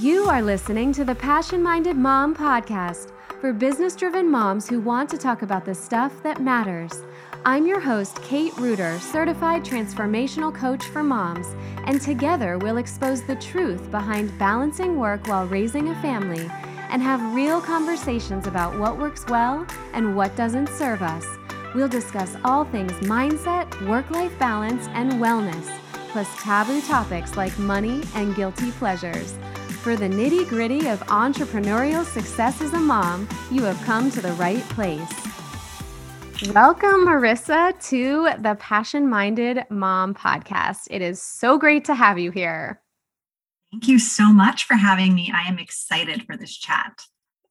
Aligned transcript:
You 0.00 0.28
are 0.28 0.42
listening 0.42 0.92
to 0.92 1.06
the 1.06 1.14
Passion 1.14 1.62
Minded 1.62 1.96
Mom 1.96 2.34
podcast 2.36 3.12
for 3.40 3.54
business 3.54 3.96
driven 3.96 4.30
moms 4.30 4.68
who 4.68 4.78
want 4.78 5.08
to 5.08 5.16
talk 5.16 5.40
about 5.40 5.64
the 5.64 5.74
stuff 5.74 6.12
that 6.22 6.42
matters. 6.42 7.02
I'm 7.46 7.66
your 7.66 7.80
host, 7.80 8.20
Kate 8.22 8.54
Reuter, 8.58 8.98
certified 8.98 9.64
transformational 9.64 10.54
coach 10.54 10.84
for 10.84 11.02
moms, 11.02 11.46
and 11.86 11.98
together 11.98 12.58
we'll 12.58 12.76
expose 12.76 13.22
the 13.22 13.36
truth 13.36 13.90
behind 13.90 14.38
balancing 14.38 14.98
work 14.98 15.26
while 15.28 15.46
raising 15.46 15.88
a 15.88 16.02
family 16.02 16.50
and 16.90 17.00
have 17.00 17.34
real 17.34 17.62
conversations 17.62 18.46
about 18.46 18.78
what 18.78 18.98
works 18.98 19.24
well 19.28 19.66
and 19.94 20.14
what 20.14 20.36
doesn't 20.36 20.68
serve 20.68 21.00
us. 21.00 21.26
We'll 21.74 21.88
discuss 21.88 22.36
all 22.44 22.66
things 22.66 22.92
mindset, 23.08 23.88
work 23.88 24.10
life 24.10 24.38
balance, 24.38 24.88
and 24.88 25.12
wellness, 25.14 25.74
plus 26.10 26.28
taboo 26.42 26.82
topics 26.82 27.38
like 27.38 27.58
money 27.58 28.02
and 28.14 28.36
guilty 28.36 28.72
pleasures. 28.72 29.34
For 29.86 29.94
the 29.94 30.08
nitty 30.08 30.48
gritty 30.48 30.88
of 30.88 30.98
entrepreneurial 31.02 32.04
success 32.04 32.60
as 32.60 32.72
a 32.72 32.80
mom, 32.80 33.28
you 33.52 33.62
have 33.62 33.80
come 33.84 34.10
to 34.10 34.20
the 34.20 34.32
right 34.32 34.60
place. 34.70 35.12
Welcome, 36.52 37.06
Marissa, 37.06 37.72
to 37.90 38.30
the 38.42 38.56
Passion 38.56 39.08
Minded 39.08 39.60
Mom 39.70 40.12
podcast. 40.12 40.88
It 40.90 41.02
is 41.02 41.22
so 41.22 41.56
great 41.56 41.84
to 41.84 41.94
have 41.94 42.18
you 42.18 42.32
here. 42.32 42.82
Thank 43.70 43.86
you 43.86 44.00
so 44.00 44.32
much 44.32 44.64
for 44.64 44.74
having 44.74 45.14
me. 45.14 45.32
I 45.32 45.42
am 45.42 45.60
excited 45.60 46.24
for 46.24 46.36
this 46.36 46.56
chat. 46.56 47.02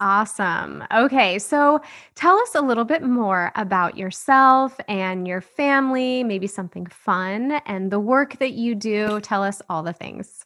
Awesome. 0.01 0.83
Okay, 0.93 1.39
so 1.39 1.79
tell 2.15 2.37
us 2.37 2.53
a 2.53 2.61
little 2.61 2.83
bit 2.83 3.01
more 3.01 3.53
about 3.55 3.97
yourself 3.97 4.77
and 4.89 5.25
your 5.25 5.39
family, 5.39 6.21
maybe 6.25 6.47
something 6.47 6.85
fun 6.87 7.61
and 7.65 7.91
the 7.91 7.99
work 8.01 8.39
that 8.39 8.51
you 8.51 8.75
do. 8.75 9.21
Tell 9.21 9.41
us 9.41 9.61
all 9.69 9.83
the 9.83 9.93
things. 9.93 10.44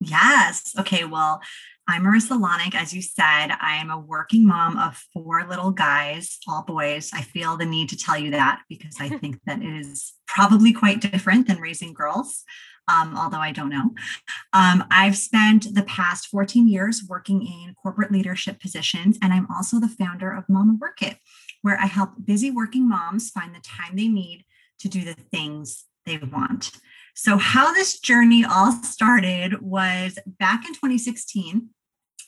Yes. 0.00 0.74
Okay. 0.78 1.04
Well, 1.04 1.40
I'm 1.88 2.04
Marissa 2.04 2.38
Lonick. 2.40 2.74
As 2.74 2.92
you 2.92 3.02
said, 3.02 3.48
I 3.60 3.76
am 3.80 3.90
a 3.90 3.98
working 3.98 4.46
mom 4.46 4.78
of 4.78 5.02
four 5.12 5.44
little 5.48 5.70
guys, 5.70 6.38
all 6.46 6.62
boys. 6.62 7.10
I 7.12 7.22
feel 7.22 7.56
the 7.56 7.64
need 7.64 7.88
to 7.88 7.96
tell 7.96 8.16
you 8.16 8.30
that 8.30 8.60
because 8.68 8.96
I 9.00 9.08
think 9.18 9.40
that 9.46 9.60
it 9.60 9.76
is 9.80 10.12
probably 10.26 10.72
quite 10.72 11.00
different 11.00 11.48
than 11.48 11.60
raising 11.60 11.94
girls. 11.94 12.44
Um, 12.86 13.16
although 13.18 13.38
I 13.38 13.52
don't 13.52 13.68
know. 13.68 13.90
Um, 14.52 14.84
I've 14.90 15.16
spent 15.16 15.74
the 15.74 15.82
past 15.82 16.28
14 16.28 16.68
years 16.68 17.02
working 17.06 17.42
in 17.42 17.74
corporate 17.82 18.12
leadership 18.12 18.60
positions, 18.60 19.18
and 19.20 19.32
I'm 19.32 19.46
also 19.54 19.78
the 19.78 19.88
founder 19.88 20.32
of 20.32 20.44
Mama 20.48 20.76
Work 20.80 21.02
It, 21.02 21.18
where 21.60 21.78
I 21.78 21.86
help 21.86 22.12
busy 22.24 22.50
working 22.50 22.88
moms 22.88 23.30
find 23.30 23.54
the 23.54 23.60
time 23.60 23.96
they 23.96 24.08
need 24.08 24.44
to 24.80 24.88
do 24.88 25.04
the 25.04 25.14
things 25.14 25.84
they 26.06 26.16
want. 26.16 26.70
So, 27.20 27.36
how 27.36 27.74
this 27.74 27.98
journey 27.98 28.44
all 28.44 28.70
started 28.84 29.60
was 29.60 30.20
back 30.24 30.64
in 30.64 30.72
2016, 30.72 31.68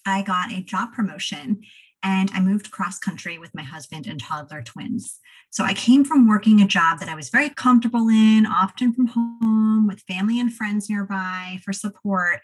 I 0.05 0.23
got 0.23 0.51
a 0.51 0.63
job 0.63 0.93
promotion 0.93 1.63
and 2.03 2.29
I 2.35 2.41
moved 2.41 2.73
cross 2.73 2.99
country 2.99 3.39
with 3.39 3.55
my 3.55 3.63
husband 3.63 4.09
and 4.09 4.21
toddler 4.21 4.63
twins. 4.63 5.21
So, 5.51 5.63
I 5.63 5.75
came 5.75 6.05
from 6.05 6.27
working 6.27 6.61
a 6.61 6.67
job 6.67 6.99
that 6.99 7.09
I 7.09 7.15
was 7.15 7.29
very 7.29 7.51
comfortable 7.51 8.09
in, 8.09 8.47
often 8.47 8.93
from 8.93 9.07
home 9.07 9.87
with 9.87 10.01
family 10.09 10.41
and 10.41 10.53
friends 10.53 10.91
nearby 10.91 11.61
for 11.65 11.73
support, 11.73 12.41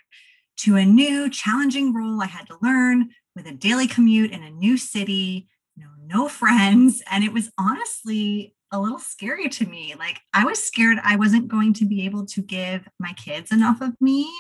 to 0.58 0.76
a 0.76 0.84
new 0.84 1.28
challenging 1.28 1.92
role 1.92 2.22
I 2.22 2.26
had 2.26 2.46
to 2.46 2.58
learn 2.62 3.08
with 3.34 3.48
a 3.48 3.52
daily 3.54 3.88
commute 3.88 4.30
in 4.30 4.44
a 4.44 4.50
new 4.50 4.76
city, 4.76 5.48
you 5.74 5.82
know, 5.82 5.90
no 6.06 6.28
friends. 6.28 7.02
And 7.10 7.24
it 7.24 7.32
was 7.32 7.50
honestly 7.58 8.54
a 8.72 8.80
little 8.80 8.98
scary 8.98 9.48
to 9.48 9.66
me. 9.66 9.94
Like 9.98 10.20
I 10.34 10.44
was 10.44 10.62
scared 10.62 10.98
I 11.02 11.16
wasn't 11.16 11.48
going 11.48 11.72
to 11.74 11.84
be 11.84 12.04
able 12.04 12.26
to 12.26 12.42
give 12.42 12.88
my 12.98 13.12
kids 13.12 13.52
enough 13.52 13.80
of 13.80 13.94
me, 14.00 14.30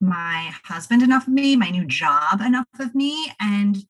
my 0.00 0.52
husband 0.64 1.02
enough 1.02 1.26
of 1.26 1.32
me, 1.32 1.56
my 1.56 1.70
new 1.70 1.86
job 1.86 2.40
enough 2.40 2.66
of 2.78 2.94
me, 2.94 3.32
and 3.40 3.84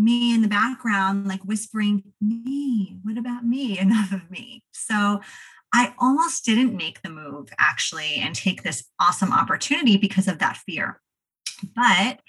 me 0.00 0.34
in 0.34 0.42
the 0.42 0.48
background, 0.48 1.26
like 1.26 1.42
whispering, 1.42 2.02
me, 2.20 2.98
what 3.02 3.18
about 3.18 3.44
me? 3.44 3.78
Enough 3.80 4.12
of 4.12 4.30
me. 4.30 4.64
So 4.72 5.20
I 5.72 5.94
almost 5.98 6.44
didn't 6.44 6.76
make 6.76 7.02
the 7.02 7.10
move 7.10 7.50
actually 7.58 8.14
and 8.16 8.34
take 8.34 8.62
this 8.62 8.84
awesome 8.98 9.32
opportunity 9.32 9.96
because 9.96 10.26
of 10.26 10.38
that 10.38 10.56
fear. 10.56 11.00
But 11.76 12.20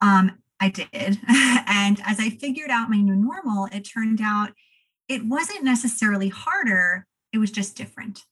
um, 0.00 0.38
I 0.60 0.68
did. 0.68 1.18
and 1.28 2.00
as 2.04 2.20
I 2.20 2.30
figured 2.30 2.70
out 2.70 2.90
my 2.90 3.00
new 3.00 3.16
normal, 3.16 3.68
it 3.72 3.80
turned 3.80 4.20
out 4.22 4.52
it 5.08 5.24
wasn't 5.24 5.64
necessarily 5.64 6.28
harder, 6.28 7.06
it 7.32 7.38
was 7.38 7.50
just 7.50 7.76
different. 7.76 8.22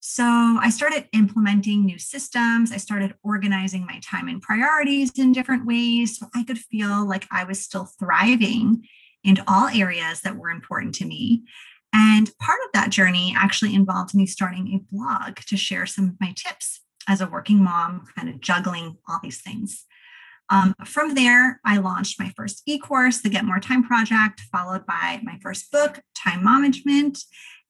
So 0.00 0.24
I 0.24 0.70
started 0.70 1.08
implementing 1.12 1.84
new 1.84 1.98
systems. 1.98 2.72
I 2.72 2.78
started 2.78 3.14
organizing 3.22 3.84
my 3.84 4.00
time 4.02 4.28
and 4.28 4.40
priorities 4.40 5.12
in 5.18 5.32
different 5.32 5.66
ways 5.66 6.18
so 6.18 6.26
I 6.34 6.42
could 6.44 6.58
feel 6.58 7.06
like 7.06 7.26
I 7.30 7.44
was 7.44 7.60
still 7.60 7.84
thriving 7.84 8.86
in 9.22 9.36
all 9.46 9.68
areas 9.68 10.22
that 10.22 10.36
were 10.36 10.48
important 10.48 10.94
to 10.96 11.04
me. 11.04 11.42
And 11.92 12.30
part 12.38 12.60
of 12.64 12.72
that 12.72 12.90
journey 12.90 13.34
actually 13.36 13.74
involved 13.74 14.14
me 14.14 14.24
starting 14.24 14.68
a 14.68 14.94
blog 14.94 15.36
to 15.46 15.56
share 15.56 15.84
some 15.84 16.08
of 16.08 16.20
my 16.20 16.34
tips 16.34 16.80
as 17.06 17.20
a 17.20 17.26
working 17.26 17.62
mom, 17.62 18.06
kind 18.16 18.28
of 18.28 18.40
juggling 18.40 18.96
all 19.06 19.18
these 19.22 19.42
things. 19.42 19.84
Um, 20.50 20.74
from 20.84 21.14
there, 21.14 21.60
I 21.64 21.78
launched 21.78 22.18
my 22.18 22.32
first 22.36 22.62
e 22.66 22.78
course, 22.78 23.20
the 23.20 23.28
Get 23.28 23.44
More 23.44 23.60
Time 23.60 23.84
Project, 23.84 24.40
followed 24.52 24.84
by 24.84 25.20
my 25.22 25.38
first 25.40 25.70
book, 25.70 26.00
Time 26.14 26.44
Management. 26.44 27.18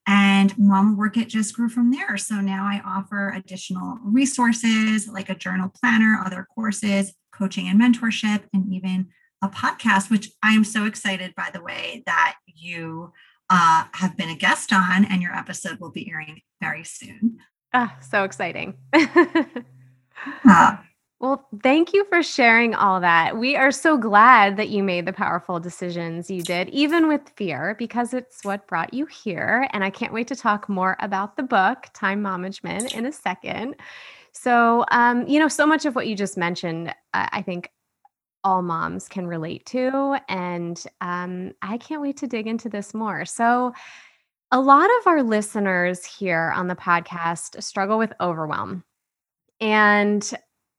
And 0.06 0.58
Mom 0.58 0.96
Work 0.96 1.18
It 1.18 1.28
just 1.28 1.54
grew 1.54 1.68
from 1.68 1.92
there. 1.92 2.16
So 2.16 2.36
now 2.40 2.64
I 2.64 2.80
offer 2.84 3.30
additional 3.30 3.98
resources 4.02 5.06
like 5.06 5.28
a 5.28 5.34
journal 5.34 5.70
planner, 5.78 6.20
other 6.24 6.46
courses, 6.54 7.12
coaching 7.32 7.68
and 7.68 7.80
mentorship, 7.80 8.44
and 8.52 8.72
even 8.72 9.08
a 9.42 9.48
podcast, 9.48 10.10
which 10.10 10.30
I 10.42 10.52
am 10.52 10.64
so 10.64 10.86
excited, 10.86 11.34
by 11.34 11.50
the 11.52 11.62
way, 11.62 12.02
that 12.06 12.36
you 12.46 13.12
uh, 13.50 13.84
have 13.92 14.16
been 14.16 14.30
a 14.30 14.34
guest 14.34 14.72
on, 14.72 15.04
and 15.04 15.22
your 15.22 15.34
episode 15.34 15.78
will 15.80 15.90
be 15.90 16.10
airing 16.10 16.40
very 16.60 16.84
soon. 16.84 17.38
Ah, 17.72 17.96
so 18.00 18.24
exciting. 18.24 18.74
uh, 18.92 20.76
well, 21.20 21.46
thank 21.62 21.92
you 21.92 22.06
for 22.06 22.22
sharing 22.22 22.74
all 22.74 22.98
that. 22.98 23.36
We 23.36 23.54
are 23.54 23.70
so 23.70 23.98
glad 23.98 24.56
that 24.56 24.70
you 24.70 24.82
made 24.82 25.04
the 25.04 25.12
powerful 25.12 25.60
decisions 25.60 26.30
you 26.30 26.40
did, 26.42 26.70
even 26.70 27.08
with 27.08 27.28
fear, 27.36 27.76
because 27.78 28.14
it's 28.14 28.42
what 28.42 28.66
brought 28.66 28.94
you 28.94 29.04
here. 29.04 29.68
And 29.74 29.84
I 29.84 29.90
can't 29.90 30.14
wait 30.14 30.28
to 30.28 30.36
talk 30.36 30.66
more 30.70 30.96
about 30.98 31.36
the 31.36 31.42
book, 31.42 31.88
Time 31.92 32.22
Management, 32.22 32.94
in 32.94 33.04
a 33.04 33.12
second. 33.12 33.76
So, 34.32 34.86
um, 34.92 35.26
you 35.26 35.38
know, 35.38 35.48
so 35.48 35.66
much 35.66 35.84
of 35.84 35.94
what 35.94 36.06
you 36.06 36.16
just 36.16 36.38
mentioned, 36.38 36.94
I 37.12 37.42
think 37.42 37.70
all 38.42 38.62
moms 38.62 39.06
can 39.06 39.26
relate 39.26 39.66
to. 39.66 40.16
And 40.30 40.82
um, 41.02 41.52
I 41.60 41.76
can't 41.76 42.00
wait 42.00 42.16
to 42.18 42.28
dig 42.28 42.46
into 42.46 42.70
this 42.70 42.94
more. 42.94 43.26
So, 43.26 43.74
a 44.52 44.60
lot 44.60 44.86
of 44.86 45.06
our 45.06 45.22
listeners 45.22 46.04
here 46.04 46.52
on 46.56 46.66
the 46.66 46.74
podcast 46.74 47.62
struggle 47.62 47.98
with 47.98 48.12
overwhelm. 48.20 48.84
And 49.60 50.32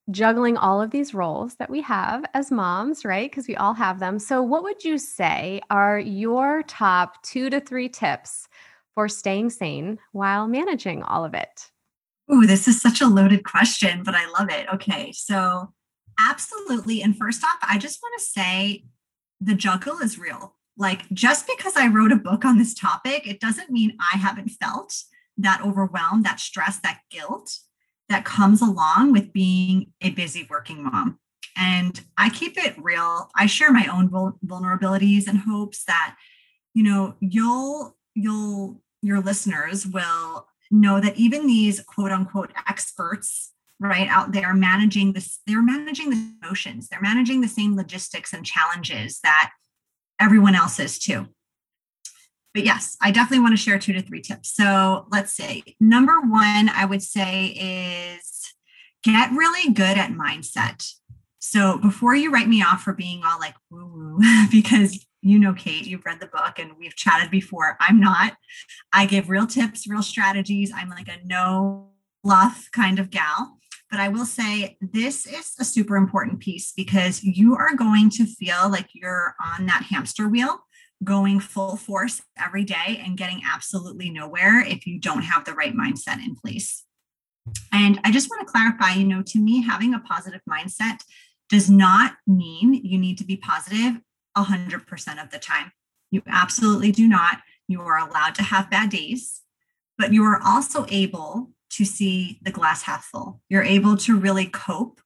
juggling 0.10 0.58
all 0.58 0.82
of 0.82 0.92
these 0.92 1.14
roles 1.14 1.56
that 1.56 1.70
we 1.70 1.82
have 1.82 2.26
as 2.34 2.52
moms, 2.52 3.06
right? 3.06 3.30
Because 3.30 3.48
we 3.48 3.56
all 3.56 3.74
have 3.74 4.00
them. 4.00 4.20
So, 4.20 4.42
what 4.42 4.64
would 4.64 4.84
you 4.84 4.98
say 4.98 5.62
are 5.70 6.00
your 6.00 6.64
top 6.64 7.22
two 7.24 7.50
to 7.50 7.60
three 7.60 7.90
tips 7.90 8.48
for 8.96 9.08
staying 9.08 9.52
sane 9.52 10.00
while 10.12 10.48
managing 10.48 11.04
all 11.04 11.24
of 11.24 11.34
it? 11.34 11.72
Oh, 12.30 12.46
this 12.46 12.68
is 12.68 12.82
such 12.82 13.02
a 13.02 13.08
loaded 13.08 13.44
question, 13.44 14.04
but 14.04 14.16
I 14.16 14.26
love 14.30 14.50
it. 14.50 14.68
Okay. 14.74 15.12
So, 15.12 15.74
absolutely. 16.20 17.02
And 17.02 17.18
first 17.18 17.44
off, 17.44 17.58
I 17.62 17.78
just 17.78 18.02
want 18.02 18.20
to 18.20 18.26
say 18.26 18.86
the 19.40 19.56
juggle 19.56 20.00
is 20.00 20.18
real. 20.18 20.56
Like, 20.78 21.10
just 21.12 21.48
because 21.48 21.76
I 21.76 21.88
wrote 21.88 22.12
a 22.12 22.18
book 22.18 22.46
on 22.46 22.58
this 22.58 22.74
topic, 22.74 23.28
it 23.28 23.40
doesn't 23.40 23.70
mean 23.70 23.98
I 24.14 24.18
haven't 24.18 24.50
felt 24.50 25.04
that 25.38 25.62
overwhelm, 25.64 26.24
that 26.24 26.40
stress, 26.40 26.80
that 26.80 27.02
guilt 27.10 27.60
that 28.12 28.26
comes 28.26 28.62
along 28.62 29.14
with 29.14 29.34
being 29.34 29.94
a 30.02 30.12
busy 30.12 30.46
working 30.50 30.84
mom. 30.84 31.18
And 31.58 32.00
I 32.18 32.30
keep 32.30 32.58
it 32.58 32.76
real. 32.78 33.30
I 33.36 33.46
share 33.46 33.72
my 33.72 33.88
own 33.88 34.10
vulnerabilities 34.46 35.28
and 35.28 35.40
hopes 35.40 35.84
that, 35.86 36.16
you 36.74 36.84
know, 36.84 37.16
you'll, 37.20 37.98
you'll, 38.14 38.82
your 39.02 39.22
listeners 39.22 39.88
will 39.88 40.48
know 40.70 41.00
that 41.00 41.18
even 41.18 41.48
these 41.48 41.82
quote 41.82 42.12
unquote 42.12 42.52
experts 42.68 43.52
right 43.80 44.08
out 44.08 44.32
there 44.32 44.54
managing 44.54 45.12
this 45.12 45.40
they're 45.48 45.62
managing 45.62 46.12
the 46.12 46.32
emotions 46.42 46.88
they're 46.88 47.02
managing 47.02 47.42
the 47.42 47.48
same 47.48 47.76
logistics 47.76 48.32
and 48.32 48.46
challenges 48.46 49.20
that 49.24 49.52
everyone 50.20 50.56
else 50.56 50.80
is 50.80 50.98
too 50.98 51.28
but 52.54 52.64
yes, 52.66 52.98
I 53.02 53.12
definitely 53.12 53.40
want 53.40 53.54
to 53.54 53.62
share 53.62 53.80
two 53.80 53.94
to 53.94 54.02
three 54.02 54.22
tips. 54.22 54.54
So 54.56 55.08
let's 55.12 55.34
say 55.34 55.64
number 55.80 56.20
one, 56.20 56.70
I 56.70 56.86
would 56.86 57.02
say 57.02 57.48
is 57.48 58.54
get 59.04 59.32
really 59.32 59.72
good 59.72 59.98
at 59.98 60.12
mindset. 60.12 60.88
So 61.40 61.78
before 61.78 62.16
you 62.16 62.32
write 62.32 62.48
me 62.48 62.62
off 62.62 62.84
for 62.84 62.94
being 62.94 63.22
all 63.26 63.40
like 63.40 63.56
woo 63.70 63.86
woo, 63.86 64.20
because 64.52 65.06
you 65.24 65.38
know, 65.38 65.54
Kate, 65.54 65.86
you've 65.86 66.06
read 66.06 66.20
the 66.20 66.26
book 66.26 66.58
and 66.58 66.72
we've 66.80 66.96
chatted 66.96 67.30
before. 67.30 67.78
I'm 67.80 68.00
not. 68.00 68.34
I 68.92 69.06
give 69.06 69.30
real 69.30 69.46
tips, 69.46 69.88
real 69.88 70.02
strategies. 70.02 70.72
I'm 70.76 70.90
like 70.90 71.08
a 71.08 71.24
no 71.24 71.92
bluff 72.24 72.70
kind 72.72 73.00
of 73.00 73.10
gal. 73.12 73.58
but 73.90 74.00
I 74.00 74.08
will 74.08 74.26
say 74.26 74.78
this 74.80 75.28
is 75.28 75.54
a 75.60 75.66
super 75.66 75.96
important 75.96 76.40
piece 76.40 76.72
because 76.72 77.24
you 77.24 77.56
are 77.56 77.76
going 77.76 78.10
to 78.12 78.26
feel 78.26 78.70
like 78.70 78.88
you're 78.94 79.36
on 79.44 79.66
that 79.68 79.84
hamster 79.90 80.28
wheel 80.28 80.64
going 81.04 81.40
full 81.40 81.78
force 81.78 82.22
every 82.38 82.64
day 82.64 83.02
and 83.04 83.18
getting 83.18 83.42
absolutely 83.52 84.10
nowhere 84.10 84.62
if 84.62 84.86
you 84.86 85.00
don't 85.00 85.24
have 85.24 85.46
the 85.46 85.54
right 85.54 85.76
mindset 85.76 86.24
in 86.24 86.36
place. 86.36 86.86
And 87.72 88.00
I 88.04 88.12
just 88.12 88.30
want 88.30 88.46
to 88.46 88.52
clarify, 88.52 88.94
you 88.94 89.06
know, 89.06 89.24
to 89.24 89.40
me, 89.40 89.64
having 89.64 89.94
a 89.94 90.00
positive 90.00 90.42
mindset 90.50 91.00
does 91.50 91.70
not 91.70 92.14
mean 92.28 92.74
you 92.74 92.98
need 92.98 93.18
to 93.18 93.26
be 93.26 93.36
positive 93.36 94.00
100% 94.38 95.24
of 95.24 95.32
the 95.32 95.40
time. 95.40 95.72
You 96.12 96.22
absolutely 96.28 96.92
do 96.92 97.08
not. 97.08 97.40
You 97.68 97.82
are 97.82 97.98
allowed 97.98 98.36
to 98.36 98.44
have 98.44 98.70
bad 98.70 98.90
days, 98.90 99.42
but 99.98 100.14
you 100.14 100.24
are 100.24 100.42
also 100.46 100.86
able 100.90 101.52
to 101.72 101.86
see 101.86 102.40
the 102.42 102.52
glass 102.52 102.84
half 102.84 103.06
full. 103.06 103.42
You're 103.50 103.64
able 103.64 103.98
to 103.98 104.18
really 104.18 104.46
cope 104.46 105.02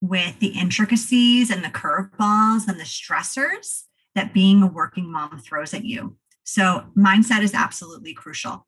with 0.00 0.38
the 0.40 0.48
intricacies 0.48 1.50
and 1.50 1.62
the 1.62 1.68
curveballs 1.68 2.66
and 2.68 2.80
the 2.80 2.84
stressors 2.84 3.84
that 4.16 4.34
being 4.34 4.62
a 4.62 4.66
working 4.66 5.12
mom 5.12 5.38
throws 5.38 5.72
at 5.72 5.84
you. 5.84 6.16
So, 6.42 6.86
mindset 6.96 7.42
is 7.42 7.54
absolutely 7.54 8.14
crucial. 8.14 8.66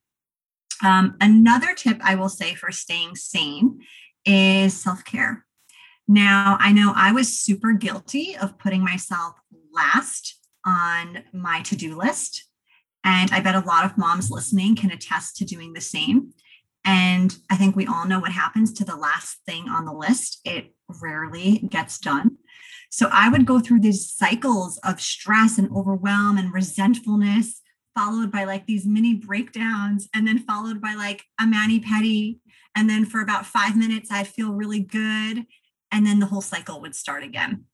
Um, 0.84 1.16
another 1.20 1.74
tip 1.74 1.98
I 2.02 2.14
will 2.14 2.28
say 2.28 2.54
for 2.54 2.70
staying 2.70 3.16
sane 3.16 3.80
is 4.24 4.80
self 4.80 5.04
care. 5.04 5.44
Now, 6.06 6.56
I 6.60 6.72
know 6.72 6.92
I 6.94 7.12
was 7.12 7.40
super 7.40 7.72
guilty 7.72 8.36
of 8.36 8.58
putting 8.58 8.82
myself 8.82 9.34
last 9.72 10.38
on 10.64 11.24
my 11.32 11.60
to 11.62 11.76
do 11.76 11.96
list. 11.96 12.44
And 13.04 13.30
I 13.30 13.40
bet 13.40 13.54
a 13.54 13.60
lot 13.60 13.84
of 13.84 13.96
moms 13.96 14.30
listening 14.30 14.76
can 14.76 14.90
attest 14.90 15.36
to 15.36 15.44
doing 15.44 15.72
the 15.72 15.80
same. 15.80 16.32
And 16.84 17.36
I 17.50 17.56
think 17.56 17.76
we 17.76 17.86
all 17.86 18.06
know 18.06 18.20
what 18.20 18.32
happens 18.32 18.72
to 18.74 18.84
the 18.84 18.96
last 18.96 19.38
thing 19.46 19.68
on 19.68 19.84
the 19.84 19.92
list. 19.92 20.40
It 20.44 20.74
rarely 21.02 21.58
gets 21.58 21.98
done. 21.98 22.38
So 22.90 23.08
I 23.12 23.28
would 23.28 23.46
go 23.46 23.60
through 23.60 23.80
these 23.80 24.10
cycles 24.10 24.78
of 24.84 25.00
stress 25.00 25.58
and 25.58 25.70
overwhelm 25.70 26.38
and 26.38 26.52
resentfulness, 26.52 27.60
followed 27.94 28.32
by 28.32 28.44
like 28.44 28.66
these 28.66 28.86
mini 28.86 29.14
breakdowns, 29.14 30.08
and 30.14 30.26
then 30.26 30.38
followed 30.38 30.80
by 30.80 30.94
like 30.94 31.24
a 31.40 31.46
mani 31.46 31.80
pedi. 31.80 32.38
And 32.74 32.88
then 32.88 33.04
for 33.04 33.20
about 33.20 33.46
five 33.46 33.76
minutes, 33.76 34.10
I'd 34.10 34.28
feel 34.28 34.52
really 34.52 34.80
good. 34.80 35.44
And 35.90 36.06
then 36.06 36.20
the 36.20 36.26
whole 36.26 36.40
cycle 36.40 36.80
would 36.80 36.94
start 36.94 37.22
again. 37.22 37.64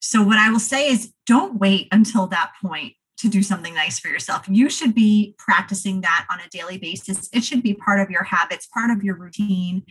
So, 0.00 0.22
what 0.22 0.38
I 0.38 0.50
will 0.50 0.60
say 0.60 0.88
is 0.88 1.12
don't 1.26 1.58
wait 1.58 1.88
until 1.90 2.26
that 2.28 2.52
point 2.62 2.94
to 3.18 3.28
do 3.28 3.42
something 3.42 3.74
nice 3.74 3.98
for 3.98 4.08
yourself. 4.08 4.46
You 4.48 4.68
should 4.68 4.94
be 4.94 5.34
practicing 5.38 6.02
that 6.02 6.26
on 6.30 6.38
a 6.40 6.48
daily 6.50 6.78
basis. 6.78 7.28
It 7.32 7.44
should 7.44 7.62
be 7.62 7.74
part 7.74 8.00
of 8.00 8.10
your 8.10 8.24
habits, 8.24 8.66
part 8.66 8.90
of 8.90 9.02
your 9.02 9.16
routine. 9.16 9.84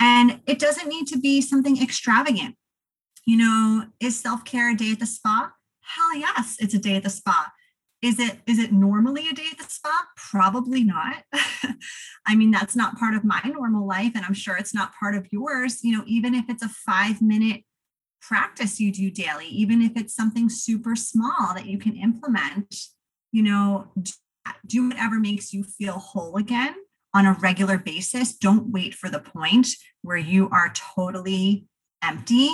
And 0.00 0.40
it 0.46 0.58
doesn't 0.58 0.88
need 0.88 1.06
to 1.08 1.18
be 1.18 1.40
something 1.40 1.80
extravagant. 1.80 2.56
You 3.26 3.38
know, 3.38 3.86
is 4.00 4.20
self-care 4.20 4.72
a 4.72 4.76
day 4.76 4.92
at 4.92 5.00
the 5.00 5.06
spa? 5.06 5.52
Hell 5.80 6.16
yes, 6.16 6.56
it's 6.58 6.74
a 6.74 6.78
day 6.78 6.96
at 6.96 7.02
the 7.02 7.10
spa. 7.10 7.52
Is 8.02 8.18
it 8.18 8.40
is 8.46 8.58
it 8.58 8.70
normally 8.70 9.28
a 9.28 9.32
day 9.32 9.46
at 9.50 9.58
the 9.58 9.64
spa? 9.64 10.06
Probably 10.16 10.84
not. 10.84 11.24
I 12.26 12.36
mean, 12.36 12.50
that's 12.50 12.76
not 12.76 12.98
part 12.98 13.14
of 13.14 13.24
my 13.24 13.40
normal 13.46 13.86
life 13.86 14.12
and 14.14 14.24
I'm 14.24 14.34
sure 14.34 14.56
it's 14.56 14.74
not 14.74 14.92
part 14.98 15.14
of 15.14 15.26
yours. 15.30 15.82
You 15.82 15.96
know, 15.96 16.04
even 16.06 16.34
if 16.34 16.44
it's 16.48 16.62
a 16.62 16.70
5-minute 16.88 17.62
practice 18.20 18.78
you 18.78 18.92
do 18.92 19.10
daily, 19.10 19.46
even 19.46 19.80
if 19.80 19.92
it's 19.96 20.14
something 20.14 20.48
super 20.48 20.96
small 20.96 21.54
that 21.54 21.66
you 21.66 21.78
can 21.78 21.96
implement, 21.96 22.74
you 23.32 23.42
know, 23.42 23.92
do 24.66 24.88
whatever 24.88 25.18
makes 25.18 25.52
you 25.52 25.64
feel 25.64 25.94
whole 25.94 26.36
again 26.36 26.74
on 27.14 27.26
a 27.26 27.32
regular 27.40 27.78
basis. 27.78 28.36
Don't 28.36 28.70
wait 28.70 28.94
for 28.94 29.08
the 29.08 29.20
point 29.20 29.68
where 30.02 30.16
you 30.16 30.48
are 30.50 30.72
totally 30.74 31.66
empty 32.02 32.50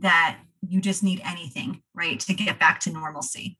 that 0.00 0.38
you 0.66 0.80
just 0.80 1.02
need 1.02 1.22
anything, 1.24 1.82
right, 1.94 2.20
to 2.20 2.34
get 2.34 2.58
back 2.58 2.80
to 2.80 2.90
normalcy. 2.90 3.58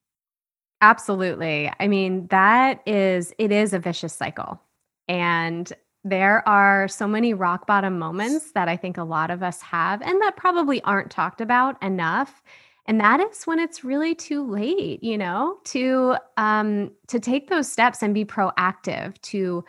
Absolutely. 0.82 1.70
I 1.78 1.88
mean, 1.88 2.26
that 2.28 2.81
is, 2.87 3.34
it 3.38 3.52
is 3.52 3.72
a 3.72 3.78
vicious 3.78 4.12
cycle. 4.12 4.60
And 5.08 5.72
there 6.04 6.46
are 6.48 6.88
so 6.88 7.06
many 7.06 7.34
rock 7.34 7.66
bottom 7.66 7.98
moments 7.98 8.52
that 8.52 8.69
I 8.69 8.76
think 8.76 8.96
a 8.96 9.04
lot 9.04 9.31
of 9.31 9.42
us 9.42 9.60
have 9.60 10.00
and 10.00 10.20
that 10.22 10.37
probably 10.37 10.81
aren't 10.82 11.10
talked 11.10 11.40
about 11.40 11.82
enough. 11.82 12.42
And 12.87 12.98
that 13.00 13.20
is 13.20 13.44
when 13.44 13.58
it's 13.58 13.84
really 13.84 14.14
too 14.14 14.48
late, 14.50 15.02
you 15.02 15.19
know, 15.19 15.58
to 15.64 16.16
um 16.38 16.90
to 17.08 17.20
take 17.20 17.50
those 17.50 17.70
steps 17.70 18.02
and 18.02 18.14
be 18.14 18.25
proactive 18.25 19.20
to 19.22 19.64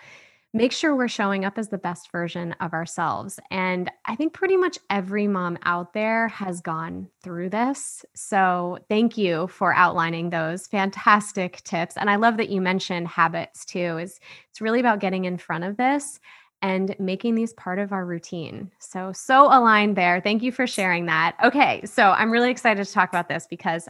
make 0.54 0.72
sure 0.72 0.96
we're 0.96 1.08
showing 1.08 1.46
up 1.46 1.58
as 1.58 1.70
the 1.70 1.78
best 1.78 2.12
version 2.12 2.54
of 2.60 2.74
ourselves. 2.74 3.40
And 3.50 3.90
I 4.06 4.16
think 4.16 4.34
pretty 4.34 4.58
much 4.58 4.78
every 4.90 5.28
mom 5.28 5.58
out 5.64 5.94
there 5.94 6.28
has 6.28 6.62
gone 6.62 7.08
through 7.24 7.50
this. 7.50 8.06
So 8.16 8.80
thank 8.90 9.18
you 9.18 9.48
for 9.48 9.74
outlining 9.74 10.30
those 10.30 10.68
fantastic 10.68 11.62
tips. 11.64 11.96
And 11.96 12.10
I 12.10 12.18
love 12.18 12.38
that 12.38 12.50
you 12.50 12.60
mentioned 12.60 13.08
habits 13.08 13.64
too. 13.64 13.98
Is 13.98 14.20
it's 14.50 14.62
really 14.62 14.80
about 14.80 15.00
getting 15.00 15.26
in 15.26 15.38
front 15.38 15.64
of 15.64 15.78
this 15.78 16.20
and 16.62 16.96
making 17.00 17.36
these 17.36 17.54
part 17.54 17.80
of 17.80 17.92
our 17.92 18.06
routine. 18.06 18.72
So 18.80 19.12
so 19.14 19.46
aligned 19.46 19.96
there. 19.96 20.22
Thank 20.22 20.44
you 20.44 20.52
for 20.52 20.68
sharing 20.68 21.06
that. 21.08 21.36
Okay, 21.44 21.82
so 21.86 22.12
I'm 22.12 22.32
really 22.32 22.52
excited 22.52 22.86
to 22.86 22.92
talk 22.92 23.10
about 23.10 23.30
this 23.30 23.48
because 23.50 23.88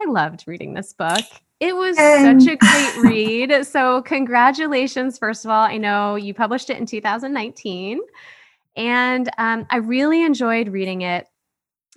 I 0.00 0.10
loved 0.10 0.44
reading 0.46 0.72
this 0.72 0.92
book. 0.92 1.24
It 1.60 1.76
was 1.76 1.96
such 1.96 2.46
a 2.46 2.56
great 2.56 2.96
read. 2.96 3.66
So, 3.66 4.00
congratulations, 4.02 5.18
first 5.18 5.44
of 5.44 5.50
all. 5.50 5.62
I 5.62 5.76
know 5.76 6.16
you 6.16 6.32
published 6.32 6.70
it 6.70 6.78
in 6.78 6.86
2019, 6.86 8.00
and 8.76 9.28
um, 9.36 9.66
I 9.68 9.76
really 9.76 10.24
enjoyed 10.24 10.68
reading 10.68 11.02
it. 11.02 11.26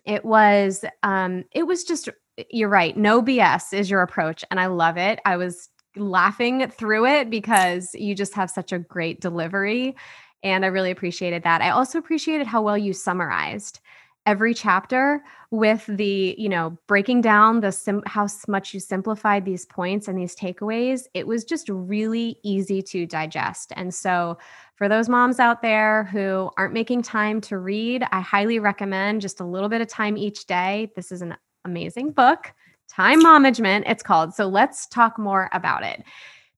It 0.05 0.25
was, 0.25 0.83
um, 1.01 1.45
it 1.51 1.63
was 1.63 1.85
just, 1.85 2.09
you're 2.49 2.67
right. 2.67 2.97
No 2.97 3.21
BS 3.21 3.73
is 3.73 3.89
your 3.89 4.01
approach, 4.01 4.43
and 4.51 4.59
I 4.59 4.65
love 4.65 4.97
it. 4.97 5.21
I 5.23 5.37
was 5.37 5.69
laughing 5.95 6.69
through 6.69 7.05
it 7.05 7.29
because 7.29 7.95
you 7.95 8.15
just 8.15 8.33
have 8.33 8.49
such 8.49 8.73
a 8.73 8.79
great 8.79 9.21
delivery, 9.21 9.95
and 10.43 10.65
I 10.65 10.67
really 10.67 10.91
appreciated 10.91 11.43
that. 11.43 11.61
I 11.61 11.69
also 11.69 11.99
appreciated 11.99 12.47
how 12.47 12.61
well 12.61 12.77
you 12.77 12.91
summarized 12.91 13.79
every 14.25 14.53
chapter 14.53 15.23
with 15.51 15.85
the 15.87 16.35
you 16.37 16.47
know 16.47 16.77
breaking 16.87 17.21
down 17.21 17.59
the 17.59 17.71
sim- 17.71 18.03
how 18.05 18.27
much 18.47 18.73
you 18.73 18.79
simplified 18.79 19.43
these 19.43 19.65
points 19.65 20.07
and 20.07 20.17
these 20.17 20.35
takeaways 20.35 21.03
it 21.13 21.27
was 21.27 21.43
just 21.43 21.67
really 21.69 22.37
easy 22.43 22.81
to 22.81 23.05
digest. 23.05 23.73
And 23.75 23.93
so 23.93 24.37
for 24.75 24.87
those 24.87 25.09
moms 25.09 25.39
out 25.39 25.61
there 25.61 26.05
who 26.05 26.49
aren't 26.57 26.73
making 26.73 27.01
time 27.03 27.39
to 27.41 27.57
read 27.57 28.03
i 28.11 28.19
highly 28.21 28.59
recommend 28.59 29.21
just 29.21 29.39
a 29.39 29.45
little 29.45 29.69
bit 29.69 29.81
of 29.81 29.87
time 29.87 30.17
each 30.17 30.45
day. 30.45 30.91
This 30.95 31.11
is 31.11 31.21
an 31.21 31.35
amazing 31.65 32.11
book 32.11 32.53
time 32.89 33.21
management 33.23 33.85
it's 33.87 34.03
called. 34.03 34.33
So 34.33 34.45
let's 34.45 34.87
talk 34.87 35.17
more 35.17 35.49
about 35.51 35.83
it. 35.83 36.03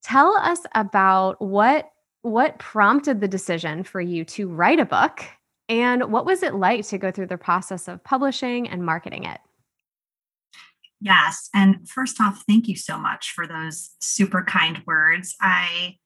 Tell 0.03 0.36
us 0.38 0.60
about 0.75 1.41
what 1.41 1.89
what 2.22 2.57
prompted 2.57 3.22
the 3.22 3.27
decision 3.27 3.84
for 3.84 4.01
you 4.01 4.25
to 4.25 4.48
write 4.48 4.79
a 4.79 4.86
book 4.86 5.24
and 5.67 6.12
what 6.12 6.25
was 6.25 6.43
it 6.43 6.55
like 6.55 6.86
to 6.88 6.98
go 6.98 7.12
through 7.12 7.27
the 7.27 7.38
process 7.38 7.88
of 7.88 8.03
publishing 8.03 8.67
and 8.67 8.86
marketing 8.86 9.24
it? 9.24 9.39
Yes. 11.01 11.50
And 11.53 11.88
first 11.88 12.22
off, 12.22 12.43
thank 12.48 12.67
you 12.67 12.75
so 12.75 12.98
much 12.98 13.31
for 13.31 13.45
those 13.45 13.91
super 14.00 14.43
kind 14.43 14.81
words. 14.86 15.36
I 15.41 15.98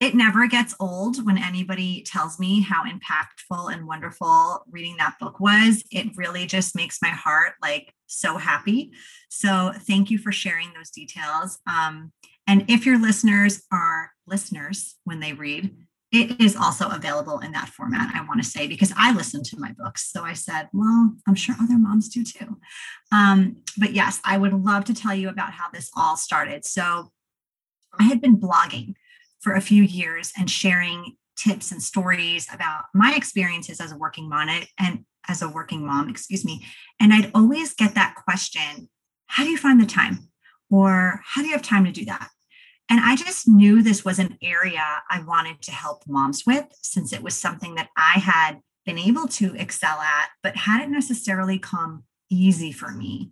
it 0.00 0.16
never 0.16 0.48
gets 0.48 0.74
old 0.80 1.24
when 1.24 1.38
anybody 1.38 2.02
tells 2.02 2.40
me 2.40 2.60
how 2.60 2.82
impactful 2.82 3.72
and 3.72 3.86
wonderful 3.86 4.64
reading 4.68 4.96
that 4.98 5.14
book 5.20 5.38
was. 5.38 5.84
It 5.92 6.16
really 6.16 6.44
just 6.44 6.74
makes 6.74 6.98
my 7.00 7.10
heart 7.10 7.52
like 7.62 7.94
so 8.08 8.36
happy. 8.36 8.90
So 9.28 9.72
thank 9.72 10.10
you 10.10 10.18
for 10.18 10.32
sharing 10.32 10.72
those 10.74 10.90
details. 10.90 11.60
Um, 11.72 12.10
and 12.48 12.64
if 12.68 12.84
your 12.84 12.98
listeners 12.98 13.62
are 13.70 14.10
listeners 14.26 14.96
when 15.04 15.20
they 15.20 15.34
read, 15.34 15.72
it 16.12 16.40
is 16.40 16.54
also 16.54 16.90
available 16.90 17.38
in 17.38 17.52
that 17.52 17.70
format, 17.70 18.14
I 18.14 18.24
want 18.26 18.42
to 18.42 18.48
say, 18.48 18.66
because 18.66 18.92
I 18.96 19.12
listen 19.14 19.42
to 19.44 19.58
my 19.58 19.72
books. 19.72 20.10
So 20.12 20.22
I 20.24 20.34
said, 20.34 20.68
well, 20.72 21.14
I'm 21.26 21.34
sure 21.34 21.54
other 21.60 21.78
moms 21.78 22.08
do 22.10 22.22
too. 22.22 22.58
Um, 23.10 23.62
but 23.78 23.92
yes, 23.92 24.20
I 24.24 24.36
would 24.36 24.52
love 24.52 24.84
to 24.84 24.94
tell 24.94 25.14
you 25.14 25.30
about 25.30 25.52
how 25.52 25.70
this 25.72 25.90
all 25.96 26.16
started. 26.16 26.66
So 26.66 27.12
I 27.98 28.04
had 28.04 28.20
been 28.20 28.36
blogging 28.36 28.94
for 29.40 29.54
a 29.54 29.62
few 29.62 29.82
years 29.82 30.32
and 30.38 30.50
sharing 30.50 31.16
tips 31.36 31.72
and 31.72 31.82
stories 31.82 32.46
about 32.52 32.84
my 32.94 33.14
experiences 33.16 33.80
as 33.80 33.90
a 33.90 33.96
working 33.96 34.28
mom 34.28 34.48
and 34.78 35.04
as 35.28 35.40
a 35.40 35.48
working 35.48 35.86
mom, 35.86 36.10
excuse 36.10 36.44
me. 36.44 36.64
And 37.00 37.12
I'd 37.12 37.30
always 37.34 37.74
get 37.74 37.94
that 37.94 38.16
question, 38.22 38.90
how 39.28 39.44
do 39.44 39.50
you 39.50 39.56
find 39.56 39.80
the 39.80 39.86
time? 39.86 40.28
Or 40.70 41.20
how 41.24 41.42
do 41.42 41.48
you 41.48 41.54
have 41.54 41.62
time 41.62 41.84
to 41.84 41.92
do 41.92 42.04
that? 42.06 42.28
And 42.92 43.00
I 43.00 43.16
just 43.16 43.48
knew 43.48 43.82
this 43.82 44.04
was 44.04 44.18
an 44.18 44.36
area 44.42 44.84
I 45.10 45.22
wanted 45.22 45.62
to 45.62 45.70
help 45.70 46.02
moms 46.06 46.44
with 46.46 46.66
since 46.82 47.14
it 47.14 47.22
was 47.22 47.34
something 47.34 47.74
that 47.76 47.88
I 47.96 48.18
had 48.18 48.60
been 48.84 48.98
able 48.98 49.26
to 49.28 49.54
excel 49.54 49.98
at, 49.98 50.28
but 50.42 50.56
hadn't 50.56 50.92
necessarily 50.92 51.58
come 51.58 52.04
easy 52.28 52.70
for 52.70 52.90
me. 52.90 53.30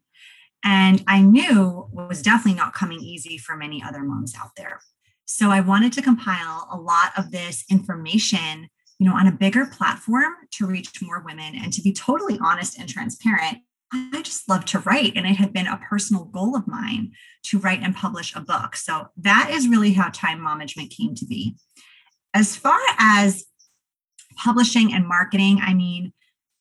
And 0.65 1.05
I 1.07 1.21
knew 1.21 1.91
was 1.93 2.23
definitely 2.23 2.59
not 2.59 2.73
coming 2.73 3.01
easy 3.01 3.37
for 3.37 3.55
many 3.55 3.83
other 3.83 4.03
moms 4.03 4.33
out 4.35 4.53
there. 4.57 4.81
So 5.27 5.51
I 5.51 5.61
wanted 5.61 5.93
to 5.93 6.01
compile 6.01 6.67
a 6.73 6.79
lot 6.79 7.13
of 7.19 7.31
this 7.31 7.63
information 7.71 8.71
you 8.99 9.07
know, 9.07 9.15
on 9.15 9.27
a 9.27 9.33
bigger 9.33 9.67
platform 9.67 10.33
to 10.53 10.67
reach 10.67 11.03
more 11.03 11.23
women. 11.23 11.55
And 11.55 11.71
to 11.75 11.83
be 11.83 11.93
totally 11.93 12.39
honest 12.43 12.79
and 12.79 12.89
transparent, 12.89 13.59
I 13.93 14.23
just 14.23 14.49
love 14.49 14.65
to 14.67 14.79
write. 14.81 15.15
And 15.17 15.27
it 15.27 15.37
had 15.37 15.53
been 15.53 15.67
a 15.67 15.81
personal 15.89 16.25
goal 16.25 16.57
of 16.57 16.69
mine 16.69 17.13
to 17.45 17.59
write 17.59 17.83
and 17.83 17.95
publish 17.95 18.35
a 18.35 18.41
book. 18.41 18.77
So 18.77 19.09
that 19.17 19.51
is 19.51 19.69
really 19.69 19.93
how 19.93 20.11
Time 20.11 20.43
Management 20.43 20.91
came 20.91 21.15
to 21.17 21.27
be. 21.27 21.57
As 22.33 22.55
far 22.57 22.79
as 22.99 23.47
publishing 24.37 24.93
and 24.93 25.07
marketing, 25.07 25.59
I 25.61 25.75
mean, 25.75 26.13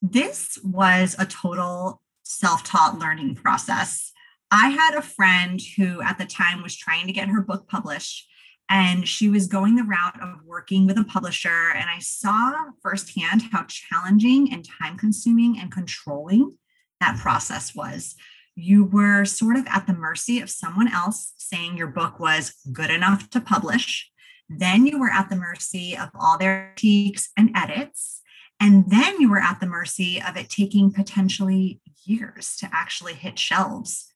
this 0.02 0.58
was 0.64 1.16
a 1.20 1.26
total 1.26 2.02
self 2.24 2.64
taught 2.64 2.98
learning 2.98 3.36
process. 3.36 4.12
I 4.52 4.70
had 4.70 4.96
a 4.96 5.02
friend 5.04 5.62
who 5.78 6.02
at 6.02 6.18
the 6.18 6.26
time 6.26 6.64
was 6.64 6.76
trying 6.76 7.06
to 7.06 7.14
get 7.14 7.30
her 7.30 7.42
book 7.42 7.68
published 7.68 8.28
and 8.70 9.08
she 9.08 9.30
was 9.30 9.48
going 9.48 9.76
the 9.76 9.84
route 9.84 10.22
of 10.22 10.46
working 10.46 10.86
with 10.86 10.98
a 10.98 11.04
publisher. 11.04 11.72
And 11.76 11.90
I 11.90 12.00
saw 12.00 12.54
firsthand 12.82 13.44
how 13.52 13.66
challenging 13.68 14.54
and 14.54 14.64
time 14.64 14.98
consuming 14.98 15.60
and 15.60 15.72
controlling 15.72 16.58
that 17.00 17.14
mm-hmm. 17.14 17.22
process 17.22 17.76
was. 17.76 18.16
You 18.56 18.84
were 18.84 19.26
sort 19.26 19.56
of 19.56 19.66
at 19.68 19.88
the 19.88 19.94
mercy 19.94 20.42
of 20.42 20.50
someone 20.50 20.92
else 20.92 21.34
saying 21.38 21.78
your 21.78 21.88
book 21.88 22.20
was 22.20 22.54
good 22.72 22.90
enough 22.90 23.30
to 23.32 23.42
publish. 23.42 24.10
Then 24.50 24.86
you 24.86 25.00
were 25.00 25.12
at 25.12 25.30
the 25.30 25.36
mercy 25.36 25.96
of 25.98 26.10
all 26.20 26.38
their 26.38 26.74
critiques 26.76 27.30
and 27.38 27.52
edits. 27.56 28.22
And 28.60 28.90
then 28.90 29.22
you 29.22 29.30
were 29.30 29.40
at 29.40 29.60
the 29.60 29.68
mercy 29.68 30.22
of 30.22 30.36
it 30.36 30.50
taking 30.50 30.92
potentially 30.92 31.80
years 32.04 32.58
to 32.58 32.70
actually 32.74 33.14
hit 33.14 33.40
shelves. 33.40 34.12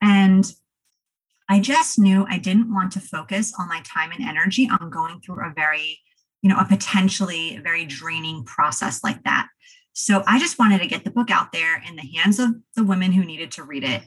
And 0.00 0.50
I 1.48 1.58
just 1.58 1.98
knew 1.98 2.24
I 2.28 2.38
didn't 2.38 2.72
want 2.72 2.92
to 2.92 3.00
focus 3.00 3.52
all 3.58 3.66
my 3.66 3.80
time 3.84 4.12
and 4.12 4.22
energy 4.22 4.70
on 4.70 4.88
going 4.90 5.20
through 5.20 5.44
a 5.44 5.52
very, 5.52 5.98
you 6.42 6.48
know, 6.48 6.58
a 6.58 6.64
potentially 6.64 7.58
very 7.64 7.84
draining 7.84 8.44
process 8.44 9.02
like 9.02 9.24
that. 9.24 9.48
So 10.00 10.22
I 10.26 10.38
just 10.38 10.58
wanted 10.58 10.80
to 10.80 10.86
get 10.86 11.04
the 11.04 11.10
book 11.10 11.30
out 11.30 11.52
there 11.52 11.82
in 11.86 11.94
the 11.94 12.10
hands 12.16 12.38
of 12.38 12.54
the 12.74 12.82
women 12.82 13.12
who 13.12 13.22
needed 13.22 13.50
to 13.52 13.64
read 13.64 13.84
it. 13.84 14.02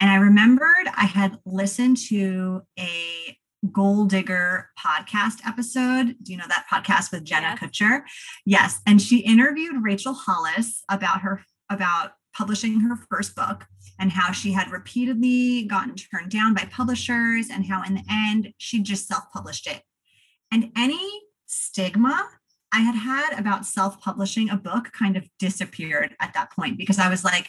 And 0.00 0.10
I 0.10 0.16
remembered 0.16 0.88
I 0.96 1.04
had 1.04 1.38
listened 1.44 1.98
to 2.08 2.62
a 2.78 3.36
Goal 3.70 4.06
Digger 4.06 4.70
podcast 4.78 5.46
episode. 5.46 6.16
Do 6.22 6.32
you 6.32 6.38
know 6.38 6.46
that 6.48 6.64
podcast 6.72 7.12
with 7.12 7.24
Jenna 7.24 7.48
yes. 7.48 7.58
Kutcher? 7.58 8.02
Yes. 8.46 8.80
And 8.86 9.02
she 9.02 9.18
interviewed 9.18 9.82
Rachel 9.82 10.14
Hollis 10.14 10.82
about 10.88 11.20
her 11.20 11.44
about 11.68 12.12
publishing 12.34 12.80
her 12.80 12.96
first 13.10 13.36
book 13.36 13.66
and 14.00 14.10
how 14.10 14.32
she 14.32 14.52
had 14.52 14.70
repeatedly 14.70 15.64
gotten 15.64 15.94
turned 15.94 16.30
down 16.30 16.54
by 16.54 16.66
publishers 16.70 17.48
and 17.52 17.66
how 17.66 17.82
in 17.82 17.96
the 17.96 18.04
end 18.10 18.54
she 18.56 18.80
just 18.80 19.06
self-published 19.06 19.66
it. 19.66 19.82
And 20.50 20.72
any 20.74 21.20
stigma 21.44 22.30
I 22.72 22.80
had 22.80 22.94
had 22.94 23.38
about 23.38 23.66
self-publishing 23.66 24.50
a 24.50 24.56
book 24.56 24.92
kind 24.92 25.16
of 25.16 25.26
disappeared 25.38 26.14
at 26.20 26.34
that 26.34 26.52
point 26.52 26.76
because 26.76 26.98
I 26.98 27.08
was 27.08 27.24
like, 27.24 27.48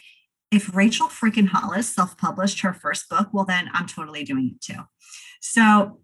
if 0.50 0.74
Rachel 0.74 1.08
freaking 1.08 1.48
Hollis 1.48 1.88
self-published 1.88 2.60
her 2.60 2.72
first 2.72 3.08
book, 3.08 3.28
well 3.32 3.44
then 3.44 3.70
I'm 3.72 3.86
totally 3.86 4.24
doing 4.24 4.54
it 4.54 4.60
too. 4.60 4.82
So 5.40 6.00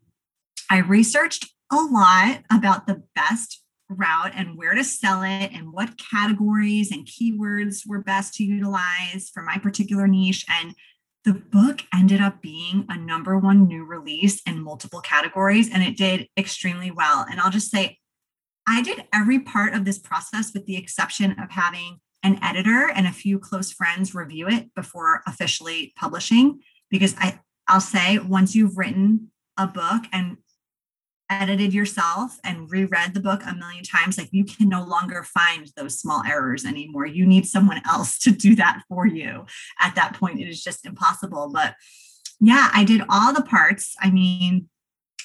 I 0.71 0.79
researched 0.79 1.49
a 1.73 1.77
lot 1.77 2.43
about 2.51 2.87
the 2.87 3.03
best 3.15 3.63
route 3.89 4.33
and 4.35 4.57
where 4.57 4.75
to 4.75 4.85
sell 4.85 5.23
it 5.23 5.51
and 5.53 5.73
what 5.73 5.99
categories 5.99 6.91
and 6.91 7.07
keywords 7.07 7.87
were 7.87 8.03
best 8.03 8.35
to 8.35 8.45
utilize 8.45 9.31
for 9.33 9.43
my 9.43 9.59
particular 9.59 10.07
niche. 10.07 10.45
And 10.49 10.75
the 11.25 11.35
book 11.35 11.83
ended 11.93 12.21
up 12.21 12.41
being 12.41 12.85
a 12.89 12.97
number 12.97 13.39
one 13.39 13.67
new 13.67 13.85
release 13.85 14.41
in 14.47 14.63
multiple 14.63 15.01
categories 15.01 15.71
and 15.73 15.83
it 15.83 15.97
did 15.97 16.29
extremely 16.37 16.91
well. 16.91 17.27
And 17.29 17.41
I'll 17.41 17.51
just 17.51 17.71
say, 17.71 17.99
I 18.67 18.83
did 18.83 19.05
every 19.13 19.39
part 19.39 19.75
of 19.75 19.85
this 19.85 19.99
process 19.99 20.53
with 20.53 20.67
the 20.67 20.77
exception 20.77 21.33
of 21.33 21.51
having 21.51 22.01
an 22.23 22.39
editor 22.43 22.91
and 22.93 23.07
a 23.07 23.13
few 23.13 23.39
close 23.39 23.71
friends 23.71 24.15
review 24.15 24.49
it 24.49 24.75
before 24.75 25.23
officially 25.27 25.93
publishing 25.97 26.61
because 26.91 27.15
I 27.19 27.41
I'll 27.69 27.81
say 27.81 28.19
once 28.19 28.55
you've 28.55 28.77
written 28.77 29.33
a 29.57 29.67
book 29.67 30.05
and 30.13 30.37
edited 31.29 31.75
yourself 31.75 32.39
and 32.45 32.71
reread 32.71 33.15
the 33.15 33.21
book 33.21 33.43
a 33.45 33.55
million 33.55 33.83
times, 33.83 34.17
like 34.17 34.29
you 34.31 34.45
can 34.45 34.69
no 34.69 34.85
longer 34.85 35.25
find 35.25 35.69
those 35.77 35.99
small 35.99 36.23
errors 36.25 36.65
anymore. 36.65 37.07
You 37.07 37.27
need 37.27 37.47
someone 37.47 37.81
else 37.89 38.19
to 38.21 38.31
do 38.31 38.55
that 38.57 38.83
for 38.89 39.07
you. 39.07 39.47
At 39.81 39.95
that 39.97 40.15
point, 40.15 40.41
it 40.41 40.49
is 40.49 40.63
just 40.63 40.87
impossible. 40.87 41.51
But 41.53 41.75
yeah, 42.41 42.71
I 42.73 42.85
did 42.85 43.03
all 43.09 43.33
the 43.33 43.43
parts. 43.43 43.95
I 44.01 44.11
mean, 44.11 44.69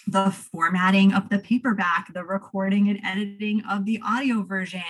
the 0.08 0.32
formatting 0.32 1.14
of 1.14 1.30
the 1.30 1.40
paperback, 1.40 2.14
the 2.14 2.24
recording 2.24 2.90
and 2.90 3.00
editing 3.06 3.64
of 3.70 3.86
the 3.86 4.00
audio 4.06 4.44
version. 4.44 4.84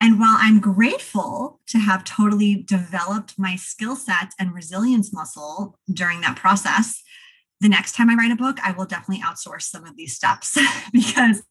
And 0.00 0.20
while 0.20 0.36
I'm 0.38 0.60
grateful 0.60 1.60
to 1.68 1.78
have 1.78 2.04
totally 2.04 2.54
developed 2.54 3.38
my 3.38 3.56
skill 3.56 3.96
set 3.96 4.32
and 4.38 4.54
resilience 4.54 5.12
muscle 5.12 5.78
during 5.92 6.20
that 6.20 6.36
process, 6.36 7.02
the 7.60 7.68
next 7.68 7.94
time 7.94 8.10
I 8.10 8.14
write 8.14 8.30
a 8.30 8.36
book, 8.36 8.58
I 8.62 8.72
will 8.72 8.84
definitely 8.84 9.24
outsource 9.24 9.62
some 9.62 9.84
of 9.84 9.96
these 9.96 10.14
steps 10.14 10.58
because 10.92 11.42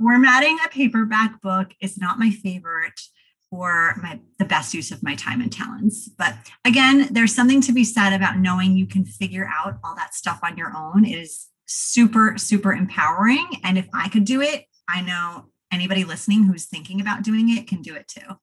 formatting 0.00 0.58
a 0.64 0.68
paperback 0.68 1.40
book 1.40 1.68
is 1.80 1.98
not 1.98 2.18
my 2.18 2.30
favorite 2.30 3.00
or 3.50 3.94
my 4.02 4.20
the 4.38 4.44
best 4.44 4.74
use 4.74 4.90
of 4.90 5.02
my 5.02 5.14
time 5.14 5.40
and 5.40 5.52
talents. 5.52 6.08
But 6.08 6.34
again, 6.64 7.08
there's 7.10 7.34
something 7.34 7.60
to 7.62 7.72
be 7.72 7.84
said 7.84 8.12
about 8.12 8.38
knowing 8.38 8.76
you 8.76 8.86
can 8.86 9.04
figure 9.04 9.48
out 9.52 9.78
all 9.82 9.94
that 9.96 10.14
stuff 10.14 10.40
on 10.42 10.56
your 10.56 10.72
own. 10.76 11.04
It 11.04 11.18
is 11.18 11.47
super 11.68 12.36
super 12.38 12.72
empowering 12.72 13.46
and 13.62 13.78
if 13.78 13.88
I 13.92 14.08
could 14.08 14.24
do 14.24 14.40
it, 14.40 14.64
I 14.88 15.02
know 15.02 15.46
anybody 15.70 16.04
listening 16.04 16.44
who's 16.44 16.64
thinking 16.64 17.00
about 17.00 17.22
doing 17.22 17.56
it 17.56 17.68
can 17.68 17.82
do 17.82 17.94
it 17.94 18.08
too. 18.08 18.36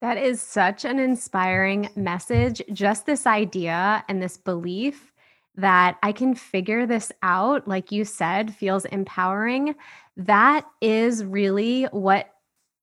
That 0.00 0.16
is 0.16 0.40
such 0.40 0.84
an 0.84 0.98
inspiring 0.98 1.88
message. 1.94 2.62
Just 2.72 3.06
this 3.06 3.26
idea 3.26 4.04
and 4.08 4.20
this 4.20 4.36
belief 4.36 5.12
that 5.54 5.98
I 6.02 6.12
can 6.12 6.34
figure 6.34 6.86
this 6.86 7.12
out, 7.22 7.68
like 7.68 7.92
you 7.92 8.04
said, 8.04 8.54
feels 8.54 8.84
empowering. 8.86 9.74
That 10.16 10.66
is 10.80 11.24
really 11.24 11.84
what 11.84 12.31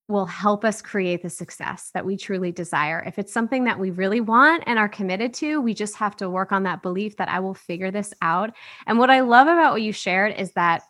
will 0.09 0.25
help 0.25 0.65
us 0.65 0.81
create 0.81 1.21
the 1.21 1.29
success 1.29 1.91
that 1.93 2.05
we 2.05 2.17
truly 2.17 2.51
desire. 2.51 3.03
If 3.05 3.19
it's 3.19 3.31
something 3.31 3.63
that 3.65 3.79
we 3.79 3.91
really 3.91 4.19
want 4.19 4.63
and 4.65 4.79
are 4.79 4.89
committed 4.89 5.33
to, 5.35 5.61
we 5.61 5.75
just 5.75 5.95
have 5.95 6.17
to 6.17 6.29
work 6.29 6.51
on 6.51 6.63
that 6.63 6.81
belief 6.81 7.15
that 7.17 7.29
I 7.29 7.39
will 7.39 7.53
figure 7.53 7.91
this 7.91 8.11
out. 8.21 8.51
And 8.87 8.97
what 8.97 9.11
I 9.11 9.21
love 9.21 9.47
about 9.47 9.73
what 9.73 9.83
you 9.83 9.93
shared 9.93 10.33
is 10.35 10.51
that 10.53 10.81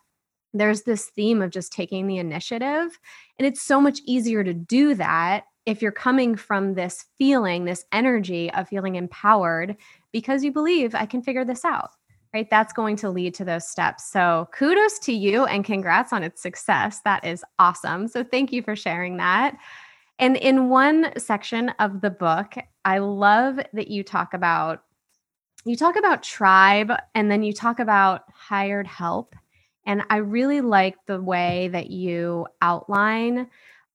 there's 0.53 0.83
this 0.83 1.07
theme 1.07 1.41
of 1.41 1.51
just 1.51 1.73
taking 1.73 2.07
the 2.07 2.17
initiative. 2.17 2.97
And 3.38 3.45
it's 3.45 3.61
so 3.61 3.81
much 3.81 3.99
easier 4.05 4.43
to 4.43 4.53
do 4.53 4.95
that 4.95 5.43
if 5.65 5.81
you're 5.81 5.91
coming 5.91 6.35
from 6.35 6.73
this 6.73 7.05
feeling, 7.17 7.65
this 7.65 7.85
energy 7.91 8.51
of 8.53 8.69
feeling 8.69 8.95
empowered 8.95 9.75
because 10.11 10.43
you 10.43 10.51
believe 10.51 10.95
I 10.95 11.05
can 11.05 11.21
figure 11.21 11.45
this 11.45 11.63
out, 11.65 11.91
right? 12.33 12.50
That's 12.50 12.74
going 12.74 12.95
to 12.98 13.09
lead 13.09 13.33
to 13.36 13.45
those 13.45 13.67
steps. 13.67 14.09
So 14.12 14.48
kudos 14.53 15.00
to 15.00 15.13
you 15.13 15.45
and 15.45 15.65
congrats 15.65 16.13
on 16.13 16.24
its 16.24 16.41
success. 16.41 17.01
That 17.03 17.25
is 17.25 17.43
awesome. 17.57 18.07
So 18.07 18.24
thank 18.24 18.51
you 18.51 18.62
for 18.62 18.75
sharing 18.75 19.17
that. 19.17 19.57
And 20.19 20.36
in 20.38 20.69
one 20.69 21.13
section 21.17 21.69
of 21.79 22.01
the 22.01 22.09
book, 22.09 22.55
I 22.86 23.00
love 23.00 23.59
that 23.74 23.88
you 23.88 24.03
talk 24.03 24.33
about 24.33 24.83
you 25.65 25.75
talk 25.75 25.98
about 25.98 26.24
tribe 26.24 26.91
and 27.15 27.29
then 27.29 27.43
you 27.43 27.51
talk 27.51 27.79
about 27.79 28.24
hired 28.33 28.88
help. 28.88 29.36
And 29.86 30.03
I 30.09 30.17
really 30.17 30.62
like 30.62 30.95
the 31.05 31.21
way 31.21 31.67
that 31.74 31.89
you 31.89 32.48
outline 32.62 33.50